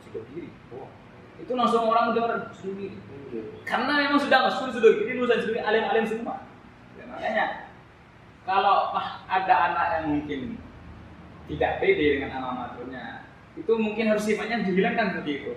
Sudodiri 0.05 0.49
oh. 0.77 0.93
Itu 1.41 1.53
langsung 1.57 1.89
orang 1.89 2.13
mendengar 2.13 2.53
Sudodiri 2.53 3.01
karena 3.65 3.93
memang 4.05 4.21
sudah 4.21 4.39
masyhur 4.45 4.69
sudah 4.69 4.91
gini 5.01 5.13
lulusan 5.17 5.41
sendiri 5.41 5.65
alim-alim 5.65 6.05
semua. 6.05 6.45
Ya, 7.01 7.05
makanya 7.09 7.47
kalau 8.45 8.93
ada 9.25 9.55
anak 9.73 9.87
yang 9.97 10.05
mungkin 10.13 10.41
tidak 11.49 11.81
pede 11.81 12.21
dengan 12.21 12.31
alma 12.37 12.69
maternya 12.69 13.25
itu 13.57 13.73
mungkin 13.81 14.13
harus 14.13 14.29
sifatnya 14.29 14.61
dihilangkan 14.69 15.17
seperti 15.17 15.33
itu. 15.41 15.53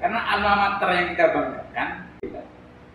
Karena 0.00 0.16
alma 0.16 0.52
mater 0.56 0.88
yang 0.96 1.06
kita 1.12 1.24
banggakan 1.28 1.88
kita, 2.24 2.42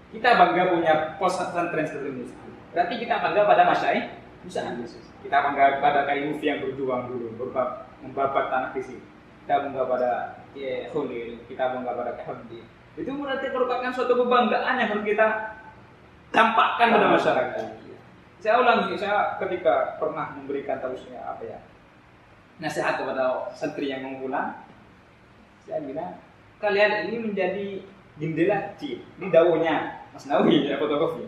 kita 0.10 0.30
bangga 0.42 0.64
punya 0.74 0.94
pos 1.22 1.38
pesantren 1.38 1.86
seperti 1.86 2.10
ini. 2.10 2.26
Berarti 2.74 2.94
kita 2.98 3.16
bangga 3.22 3.42
pada 3.46 3.64
masyaih 4.46 4.78
Musa 4.78 5.02
kita 5.26 5.38
bangga 5.42 5.82
pada 5.82 6.06
kayu 6.06 6.38
yang 6.38 6.62
berjuang 6.62 7.10
dulu 7.10 7.34
berbab, 7.42 7.90
membabat 8.06 8.46
tanah 8.54 8.70
di 8.78 8.82
sini 8.86 9.06
kita 9.46 9.66
bangga 9.66 9.84
pada 9.90 10.12
Khalil 10.94 11.30
kita 11.50 11.64
bangga 11.74 11.92
pada 11.98 12.12
Hamdi 12.24 12.62
itu 12.96 13.12
berarti 13.12 13.52
merupakan 13.52 13.92
suatu 13.92 14.14
kebanggaan 14.16 14.80
yang 14.80 14.88
harus 14.88 15.04
kita 15.04 15.28
tampakkan 16.32 16.96
pada 16.96 17.08
masyarakat. 17.12 17.68
Saya 18.40 18.62
ulangi, 18.62 18.94
saya 18.96 19.36
ketika 19.42 20.00
pernah 20.00 20.32
memberikan 20.38 20.78
tausiah 20.80 21.24
apa 21.28 21.44
ya 21.44 21.60
nasihat 22.56 22.96
kepada 23.04 23.52
santri 23.52 23.92
yang 23.92 24.06
mau 24.06 24.16
pulang, 24.24 24.64
saya 25.68 25.84
bilang 25.84 26.16
kalian 26.64 27.12
ini 27.12 27.18
menjadi 27.32 27.68
jendela 28.16 28.72
kecil 28.72 29.04
di 29.20 29.28
daunnya 29.28 30.08
Mas 30.16 30.24
Nawi 30.30 30.64
ya 30.64 30.80
fotokopi. 30.80 31.28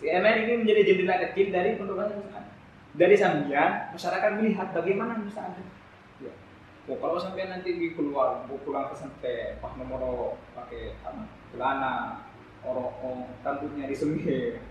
CNN 0.00 0.46
ini 0.46 0.52
menjadi 0.64 0.82
jendela 0.86 1.16
kecil 1.30 1.46
dari 1.54 1.76
pesantren. 1.78 2.44
Dari 2.94 3.16
sambian 3.18 3.90
masyarakat 3.90 4.30
melihat 4.38 4.70
bagaimana 4.70 5.18
Nusa 5.18 5.50
Ada. 5.50 5.62
Ya. 6.22 6.30
Oh, 6.86 6.94
kalau 7.02 7.18
sampai 7.18 7.50
nanti 7.50 7.74
di 7.74 7.90
keluar, 7.98 8.46
pulang 8.46 8.86
ke 8.86 8.94
sampai 8.94 9.58
Pak 9.58 9.74
Nomoro 9.74 10.38
pakai 10.54 10.94
apa, 11.02 11.26
celana, 11.50 12.22
orok, 12.62 13.02
rambutnya 13.42 13.90
disembih, 13.90 14.62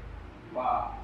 wah, 0.55 0.95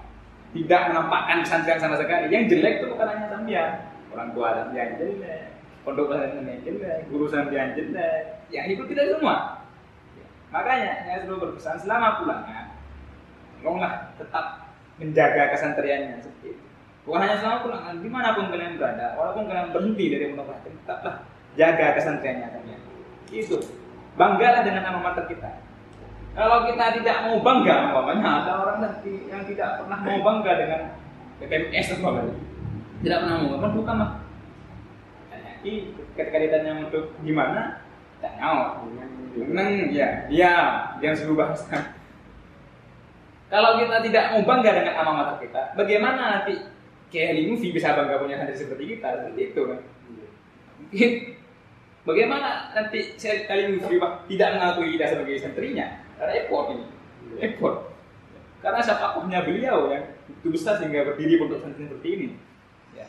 tidak 0.56 0.82
menampakkan 0.96 1.44
pesantren 1.44 1.80
sama 1.82 2.00
sekali. 2.00 2.32
Yang 2.32 2.56
jelek 2.56 2.74
itu 2.80 2.86
bukan 2.94 3.08
hanya 3.12 3.28
sambian, 3.28 3.72
orang 4.16 4.30
tua 4.32 4.48
sambian 4.56 4.90
jelek, 4.96 5.44
pondok 5.84 6.16
pesantren 6.16 6.48
yang 6.48 6.62
jelek, 6.64 7.00
guru 7.12 7.26
sambian 7.28 7.76
jelek, 7.76 8.48
yang 8.48 8.66
ikut 8.72 8.88
tidak 8.88 9.12
semua. 9.12 9.68
Ya. 10.16 10.28
Makanya 10.56 10.92
saya 11.04 11.18
selalu 11.28 11.52
berpesan 11.52 11.78
selama 11.84 12.24
pulangnya, 12.24 12.69
tolonglah 13.60 14.16
tetap 14.16 14.70
menjaga 15.00 15.56
kesantriannya 15.56 16.20
seperti 16.20 16.48
itu. 16.56 16.64
Bukan 17.08 17.20
hanya 17.24 17.38
selama 17.40 17.58
pulang, 17.64 17.82
di 18.04 18.10
mana 18.12 18.36
pun 18.36 18.52
kalian 18.52 18.78
berada, 18.78 19.16
walaupun 19.16 19.48
kalian 19.50 19.72
berhenti 19.74 20.06
dari 20.12 20.26
pesantren, 20.36 20.74
tetaplah 20.84 21.16
jaga 21.58 21.86
kesantriannya 21.98 22.48
kalian. 22.54 22.82
Itu 23.32 23.58
banggalah 24.20 24.62
dengan 24.68 24.84
nama 24.86 25.00
mater 25.02 25.26
kita. 25.26 25.64
Kalau 26.38 26.70
kita 26.70 26.86
tidak 27.02 27.18
mau 27.26 27.42
bangga, 27.42 27.90
umpamanya 27.90 28.46
ada 28.46 28.52
orang 28.62 28.78
yang 29.02 29.44
tidak 29.50 29.70
pernah 29.82 30.00
mau 30.06 30.18
bangga 30.22 30.52
dengan 30.62 30.82
PPMS 31.42 31.98
umpamanya, 31.98 32.36
tidak 33.02 33.18
pernah 33.26 33.36
mau 33.42 33.50
bangga, 33.58 33.70
bukan 33.74 33.96
mah. 33.98 34.12
Jadi 35.60 35.92
ketika 36.16 36.38
ditanya 36.40 36.88
untuk 36.88 37.12
gimana, 37.20 37.84
tak 38.24 38.40
nyawa. 38.40 38.80
Menang, 39.36 39.92
ya, 39.92 40.28
ya, 40.32 40.54
yang 41.04 41.16
suruh 41.16 41.36
bahasa. 41.36 41.99
Kalau 43.50 43.82
kita 43.82 44.06
tidak 44.06 44.24
mau 44.34 44.42
bangga 44.46 44.72
dengan 44.78 44.94
alma 45.02 45.14
mater 45.26 45.50
kita, 45.50 45.74
bagaimana 45.74 46.22
nanti 46.38 46.54
kayak 47.10 47.34
Limufi 47.42 47.74
bisa 47.74 47.98
bangga 47.98 48.22
punya 48.22 48.38
santri 48.38 48.58
seperti 48.58 48.84
kita? 48.96 49.08
Seperti 49.26 49.42
itu 49.50 49.62
kan. 49.66 49.80
Mungkin 50.80 51.10
bagaimana 52.06 52.70
nanti 52.78 53.18
kali 53.18 53.82
Pak, 53.82 54.12
tidak 54.30 54.50
mengakui 54.54 54.94
kita 54.94 55.06
sebagai 55.18 55.42
santrinya? 55.42 55.88
Repot 56.22 56.78
ini, 56.78 56.86
repot. 57.42 57.90
Karena 58.62 58.84
siapa 58.84 59.18
beliau 59.26 59.90
yang 59.90 60.06
itu 60.30 60.48
besar 60.54 60.78
sehingga 60.78 61.10
berdiri 61.10 61.42
untuk 61.42 61.58
santri 61.66 61.90
seperti 61.90 62.10
ini. 62.14 62.28
Ya. 62.94 63.08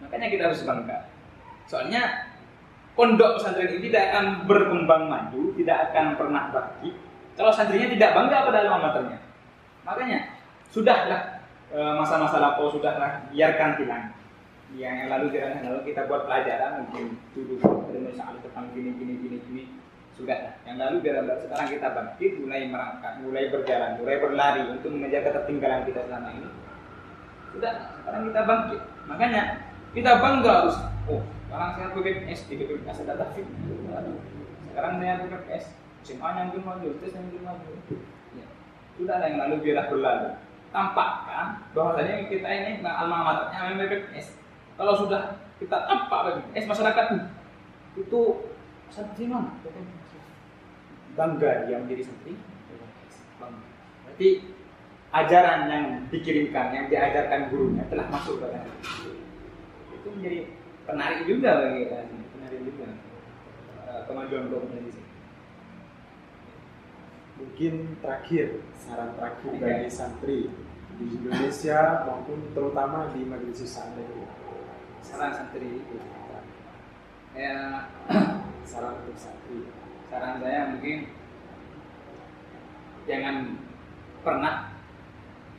Makanya 0.00 0.32
kita 0.32 0.42
harus 0.48 0.64
bangga. 0.64 1.12
Soalnya 1.68 2.32
pondok 2.94 3.36
pesantren 3.36 3.74
ini 3.74 3.90
tidak 3.90 4.04
akan 4.14 4.26
berkembang 4.46 5.10
maju, 5.10 5.52
tidak 5.58 5.90
akan 5.90 6.06
pernah 6.14 6.44
bagi 6.54 6.94
kalau 7.34 7.50
santrinya 7.50 7.90
tidak 7.90 8.10
bangga 8.14 8.46
pada 8.46 8.58
alma 8.62 8.78
maternya. 8.90 9.18
Makanya 9.82 10.18
sudahlah 10.70 11.42
e, 11.70 11.78
masa-masa 11.98 12.38
lapo 12.38 12.70
sudahlah 12.70 13.26
biarkan 13.30 13.78
hilang. 13.78 14.14
Yang 14.74 15.06
lalu 15.06 15.26
jangan 15.34 15.62
lalu 15.70 15.80
kita 15.92 16.10
buat 16.10 16.26
pelajaran 16.26 16.82
mungkin 16.82 17.14
dulu 17.34 17.54
dari 17.90 18.14
soal 18.14 18.38
tentang 18.42 18.70
gini 18.74 18.90
gini 18.98 19.14
gini 19.18 19.36
gini. 19.50 19.62
Sudah 20.14 20.58
yang 20.62 20.78
lalu 20.78 21.02
biar 21.02 21.26
sekarang 21.42 21.66
kita 21.66 21.90
bangkit 21.90 22.32
mulai 22.38 22.70
merangkak 22.70 23.18
mulai 23.18 23.50
berjalan 23.50 23.98
mulai 23.98 24.16
berlari 24.22 24.62
untuk 24.70 24.94
mengejar 24.94 25.26
ketertinggalan 25.26 25.82
kita 25.86 26.06
selama 26.06 26.30
ini. 26.38 26.48
Sudah 27.50 27.72
sekarang 28.02 28.22
kita 28.30 28.40
bangkit. 28.46 28.80
Makanya 29.10 29.42
kita 29.94 30.10
bangga 30.22 30.52
harus 30.62 30.76
oh 31.10 31.22
sekarang 31.54 31.70
saya 31.78 31.86
BPS 31.94 32.40
di 32.50 32.54
BPS 32.58 33.06
ada 33.06 33.14
Taufik 33.14 33.46
sekarang 34.74 34.98
saya 34.98 35.22
BPS 36.04 36.20
SMA 36.20 36.28
yang 36.36 36.48
maju 36.60 36.88
tes 37.00 37.16
yang 37.16 37.24
maju 37.40 37.70
ya. 38.36 38.46
sudah 39.00 39.16
yang 39.24 39.40
lalu 39.40 39.54
biarlah 39.64 39.86
berlalu 39.88 40.30
tampakkan 40.68 41.46
bahwasanya 41.72 42.28
kita 42.28 42.44
ini 42.44 42.84
alma 42.84 43.24
maternya 43.24 43.88
BPS 43.88 44.36
kalau 44.76 44.92
sudah 44.92 45.40
kita 45.56 45.88
tampak 45.88 46.20
BPS 46.52 46.68
masyarakat 46.68 47.06
itu 47.96 48.20
santri 48.92 49.24
mana 49.26 49.56
bangga 51.14 51.66
dia 51.66 51.78
menjadi 51.78 52.02
santri. 52.10 52.34
Berarti 54.04 54.28
ajaran 55.14 55.60
yang 55.70 55.84
dikirimkan 56.10 56.74
yang 56.74 56.86
diajarkan 56.90 57.50
gurunya 57.50 57.86
telah 57.86 58.06
masuk 58.10 58.42
ke 58.42 58.46
dalam 58.50 58.74
itu. 58.82 59.10
Menjadi 60.10 60.38
penarik 60.84 61.20
juga 61.24 61.50
bagi 61.64 61.86
kita 61.86 61.96
penarik 62.10 62.60
juga. 62.66 62.86
Eh, 63.88 64.00
kemajuan 64.10 64.50
kemudian 64.50 64.84
di 64.84 64.92
mungkin 67.34 67.98
terakhir 67.98 68.62
saran 68.78 69.14
terakhir 69.18 69.52
bagi 69.58 69.90
santri 69.90 70.38
di 70.94 71.04
Indonesia 71.10 72.06
maupun 72.06 72.54
terutama 72.54 73.10
di 73.10 73.26
majelis 73.26 73.66
santri 73.66 74.06
saran 75.04 75.32
santri. 75.36 75.68
Itu 75.84 75.96
ya 77.34 77.84
saran 78.70 79.02
untuk 79.04 79.18
santri. 79.20 79.68
Saran 80.08 80.40
saya 80.40 80.72
mungkin 80.72 81.12
jangan 83.04 83.36
pernah 84.24 84.72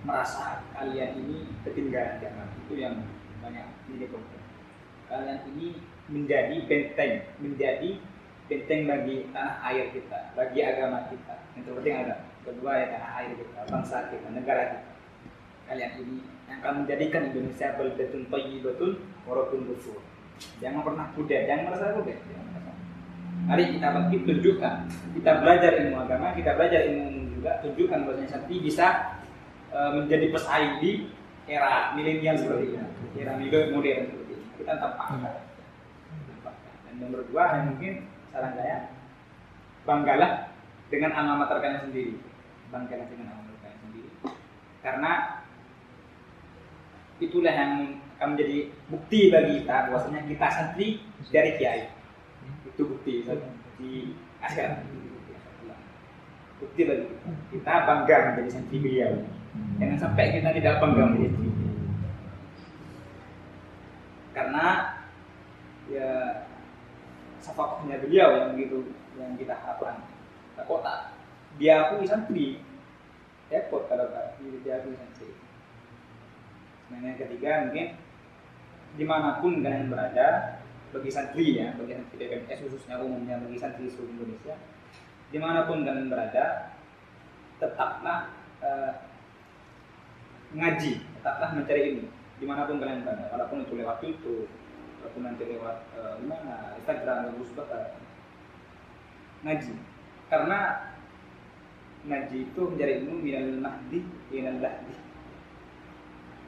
merasa 0.01 0.65
kalian 0.73 1.21
ini 1.21 1.37
ketinggalan 1.61 2.17
zaman. 2.17 2.47
Itu 2.65 2.73
yang 2.79 2.95
banyak 3.45 3.67
ini 3.93 4.05
kalian 5.05 5.39
ini 5.53 5.67
menjadi 6.09 6.55
benteng 6.65 7.13
menjadi 7.37 8.01
benteng 8.45 8.85
bagi 8.85 9.25
tanah 9.33 9.57
air 9.71 9.89
kita 9.93 10.33
bagi 10.37 10.59
agama 10.61 11.09
kita. 11.09 11.35
Yang 11.57 11.63
terpenting 11.71 11.95
ada. 12.05 12.15
Kedua 12.45 12.71
ya 12.77 12.85
tanah 12.93 13.11
air 13.21 13.31
kita 13.37 13.59
bangsa 13.69 13.97
kita 14.13 14.27
negara 14.33 14.63
kita. 14.77 14.91
Kalian 15.65 15.91
ini 15.97 16.17
yang 16.45 16.57
akan 16.61 16.73
menjadikan 16.85 17.21
Indonesia 17.33 17.67
baldatun 17.73 18.21
thayyibatun 18.29 18.91
waratun 19.25 19.61
ghafur 19.65 19.97
jangan 20.59 20.81
pernah 20.83 21.05
kuda 21.15 21.37
jangan 21.47 21.63
merasa 21.71 21.95
kuda 21.95 22.15
Mari 23.45 23.77
kita 23.77 23.93
bangkit 23.93 24.25
tunjukkan. 24.25 24.75
Kita 25.13 25.31
belajar 25.37 25.77
ilmu 25.77 26.01
agama, 26.01 26.33
kita 26.33 26.57
belajar 26.57 26.81
ilmu 26.89 27.29
juga. 27.29 27.61
Tunjukkan 27.61 28.07
bahwasanya 28.07 28.29
Santi 28.31 28.57
bisa 28.57 29.13
e, 29.69 29.79
menjadi 30.01 30.33
pesaing 30.33 30.81
di 30.81 31.05
era 31.45 31.93
milenial 31.93 32.33
seperti 32.41 32.73
ini, 32.73 32.81
era 33.21 33.37
modern 33.37 34.01
seperti 34.09 34.33
ini. 34.33 34.45
Kita 34.57 34.73
tampakkan. 34.81 35.37
Dan 36.89 36.93
nomor 36.97 37.21
dua 37.29 37.43
yang 37.53 37.75
mungkin 37.75 37.93
saran 38.35 38.51
saya 38.59 38.91
banggalah 39.87 40.51
dengan 40.91 41.15
alma 41.15 41.47
mater 41.47 41.63
sendiri. 41.63 42.19
Banggalah 42.67 43.07
dengan 43.07 43.31
alma 43.31 43.47
mater 43.47 43.71
sendiri. 43.79 44.11
Karena 44.83 45.11
itulah 47.23 47.55
yang 47.55 48.03
akan 48.19 48.35
menjadi 48.35 48.75
bukti 48.91 49.31
bagi 49.31 49.63
kita 49.63 49.87
bahwasanya 49.87 50.27
kita 50.27 50.47
santri 50.51 50.99
dari 51.31 51.55
kiai. 51.55 51.87
Itu 52.67 52.91
bukti 52.91 53.23
di 53.79 54.11
akhir 54.43 54.83
bukti 56.59 56.81
lagi 56.83 57.07
kita. 57.55 57.73
Bangga 57.87 58.15
menjadi 58.35 58.49
santri 58.51 58.83
beliau. 58.83 59.23
Jangan 59.79 59.95
sampai 59.95 60.35
kita 60.35 60.51
tidak 60.51 60.83
bangga 60.83 61.07
menjadi 61.07 61.55
karena 64.35 64.99
ya 65.87 66.43
safaknya 67.45 68.01
beliau 68.01 68.33
yang 68.33 68.57
begitu 68.57 68.89
yang 69.21 69.37
kita 69.37 69.53
harapkan. 69.53 70.01
Nah, 70.57 70.65
kok 70.65 70.81
tak? 70.81 71.13
Dia 71.61 71.85
aku 71.85 72.01
santri. 72.09 72.57
Repot 73.53 73.85
kalau 73.85 74.09
dia 74.65 74.73
aku 74.81 74.89
santri. 74.97 75.29
Nah 76.89 76.97
yang 77.01 77.17
ketiga 77.17 77.69
mungkin 77.69 77.97
di 78.95 79.05
mana 79.05 79.37
pun 79.37 79.61
kalian 79.61 79.93
berada 79.93 80.57
bagi 80.95 81.11
santri 81.11 81.59
ya, 81.59 81.75
bagi 81.75 81.93
santri 81.93 82.15
PPMS 82.15 82.59
khususnya 82.65 82.97
umumnya 83.03 83.35
bagi 83.41 83.59
santri 83.59 83.91
seluruh 83.91 84.15
Indonesia, 84.15 84.55
di 85.27 85.37
mana 85.41 85.67
pun 85.67 85.83
kalian 85.83 86.07
berada, 86.07 86.71
tetaplah 87.59 88.31
uh, 88.63 88.93
ngaji, 90.55 91.03
tetaplah 91.19 91.51
mencari 91.51 91.81
ilmu, 91.91 92.07
di 92.39 92.45
mana 92.47 92.63
pun 92.63 92.79
kalian 92.79 93.03
berada, 93.03 93.27
walaupun 93.27 93.67
itu 93.67 93.73
lewat 93.75 93.99
YouTube, 94.07 94.47
walaupun 95.05 95.21
nanti 95.21 95.45
lewat 95.45 95.77
uh, 96.01 96.17
mana 96.25 96.73
Instagram, 96.81 97.29
atau 97.29 97.37
Facebook, 97.37 97.69
ngaji, 99.45 99.73
karena 100.33 100.59
ngaji 102.09 102.37
itu 102.49 102.61
mencari 102.65 102.91
ilmu 103.05 103.13
minal 103.21 103.49
mahdi 103.61 104.01
minal 104.33 104.57
lahdi. 104.65 104.97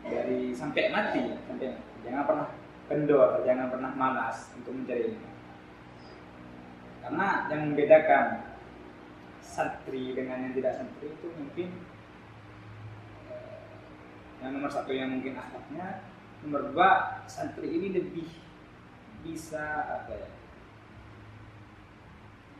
Dari 0.09 0.49
sampai 0.57 0.89
mati 0.89 1.37
sampai 1.45 1.77
jangan 2.01 2.25
pernah 2.25 2.47
kendor, 2.89 3.45
jangan 3.45 3.69
pernah 3.69 3.91
malas 3.93 4.49
untuk 4.57 4.73
mencari 4.73 5.13
ilmu. 5.13 5.29
Karena 7.05 7.45
yang 7.53 7.61
membedakan 7.69 8.25
santri 9.37 10.17
dengan 10.17 10.49
yang 10.49 10.53
tidak 10.57 10.81
santri 10.81 11.13
itu 11.13 11.27
mungkin 11.37 11.69
eh, 13.29 13.69
yang 14.41 14.57
nomor 14.57 14.73
satu 14.73 14.89
yang 14.97 15.13
mungkin 15.13 15.37
akhlaknya, 15.37 16.01
nomor 16.45 16.61
dua 16.73 16.89
santri 17.25 17.69
ini 17.69 17.93
lebih 17.93 18.27
bisa 19.25 19.63
apa 20.01 20.13
ya 20.13 20.29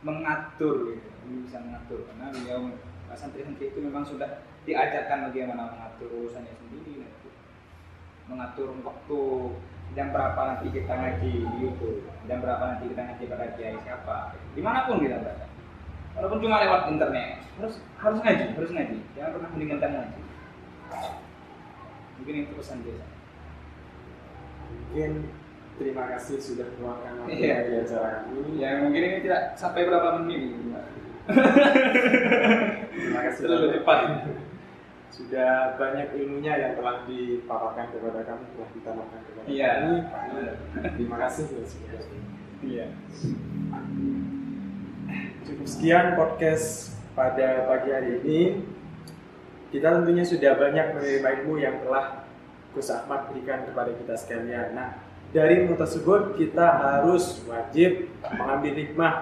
mengatur 0.02 0.94
gitu, 0.94 1.10
bisa 1.42 1.58
mengatur 1.58 2.06
karena 2.06 2.30
beliau 2.30 2.70
santri-santri 3.18 3.74
itu 3.74 3.78
memang 3.82 4.06
sudah 4.06 4.46
diajarkan 4.62 5.32
bagaimana 5.32 5.74
mengatur 5.74 6.06
urusannya 6.12 6.54
sendiri, 6.54 7.02
mengatur 8.28 8.76
waktu 8.84 9.20
jam 9.96 10.12
berapa 10.12 10.36
nanti 10.36 10.68
kita 10.70 10.92
ngaji 10.92 11.32
di 11.48 11.56
YouTube, 11.64 12.04
jam 12.28 12.38
berapa 12.44 12.60
nanti 12.60 12.92
kita 12.92 13.00
ngaji 13.00 13.24
pada 13.26 13.46
kiai 13.56 13.78
siapa, 13.80 14.36
di 14.52 14.60
mana 14.60 14.84
pun 14.84 15.00
kita 15.00 15.18
berada. 15.18 15.48
Walaupun 16.14 16.38
cuma 16.44 16.62
lewat 16.62 16.92
internet, 16.92 17.40
harus 17.56 17.74
harus 17.96 18.18
ngaji, 18.20 18.44
harus 18.54 18.70
ngaji, 18.74 18.96
jangan 19.16 19.30
pernah 19.40 19.50
meninggalkan 19.56 19.90
ngaji. 19.96 20.20
Mungkin 22.20 22.34
itu 22.44 22.52
pesan 22.54 22.84
dia. 22.84 23.17
Mungkin 24.68 25.12
terima 25.78 26.04
kasih 26.10 26.36
sudah 26.42 26.66
meluangkan 26.76 27.12
waktu 27.24 27.38
iya. 27.38 27.56
di 27.64 27.72
acara 27.86 28.26
ini. 28.32 28.60
Ya 28.60 28.70
mungkin 28.82 29.02
ini 29.02 29.18
tidak 29.24 29.54
sampai 29.54 29.86
berapa 29.86 30.22
menit. 30.22 30.42
terima 32.98 33.20
kasih 33.28 33.40
terlalu 33.44 33.68
cepat 33.76 34.00
sudah 35.18 35.74
banyak 35.80 36.14
ilmunya 36.14 36.54
yang 36.56 36.72
telah 36.78 37.02
dipaparkan 37.08 37.90
kepada 37.90 38.20
kami 38.22 38.44
telah 38.54 38.70
ditanamkan 38.70 39.20
kepada 39.26 39.46
iya. 39.50 39.70
kami 39.76 39.96
terima 40.94 41.16
kasih 41.26 41.44
ya 41.48 41.64
sudah 41.66 42.00
iya 42.62 42.86
cukup 45.42 45.66
sekian 45.66 46.06
podcast 46.14 46.96
pada 47.18 47.66
pagi 47.66 47.90
hari 47.90 48.10
ini 48.22 48.40
kita 49.74 50.00
tentunya 50.00 50.24
sudah 50.24 50.52
banyak 50.56 50.86
menerima 50.96 51.28
ilmu 51.42 51.54
yang 51.60 51.76
telah 51.82 52.27
Gus 52.76 52.88
Ahmad 52.92 53.32
berikan 53.32 53.64
kepada 53.68 53.94
kita 53.94 54.14
sekalian 54.18 54.76
nah 54.76 55.00
dari 55.32 55.64
ilmu 55.64 55.76
tersebut 55.76 56.40
kita 56.40 56.66
harus 56.80 57.44
wajib 57.44 58.08
mengambil 58.36 58.72
hikmah 58.76 59.14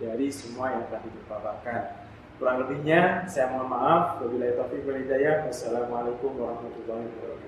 dari 0.00 0.32
semua 0.32 0.72
yang 0.72 0.84
telah 0.88 1.04
dipaparkan 1.04 2.00
Kurang 2.40 2.56
lebihnya 2.64 3.28
saya 3.28 3.52
mohon 3.52 3.68
maaf. 3.68 4.16
Wabillahi 4.16 4.56
taufiq 4.56 4.88
wal 4.88 4.96
hidayah. 4.96 5.44
Wassalamualaikum 5.44 6.40
warahmatullahi 6.40 7.04
wabarakatuh. 7.12 7.39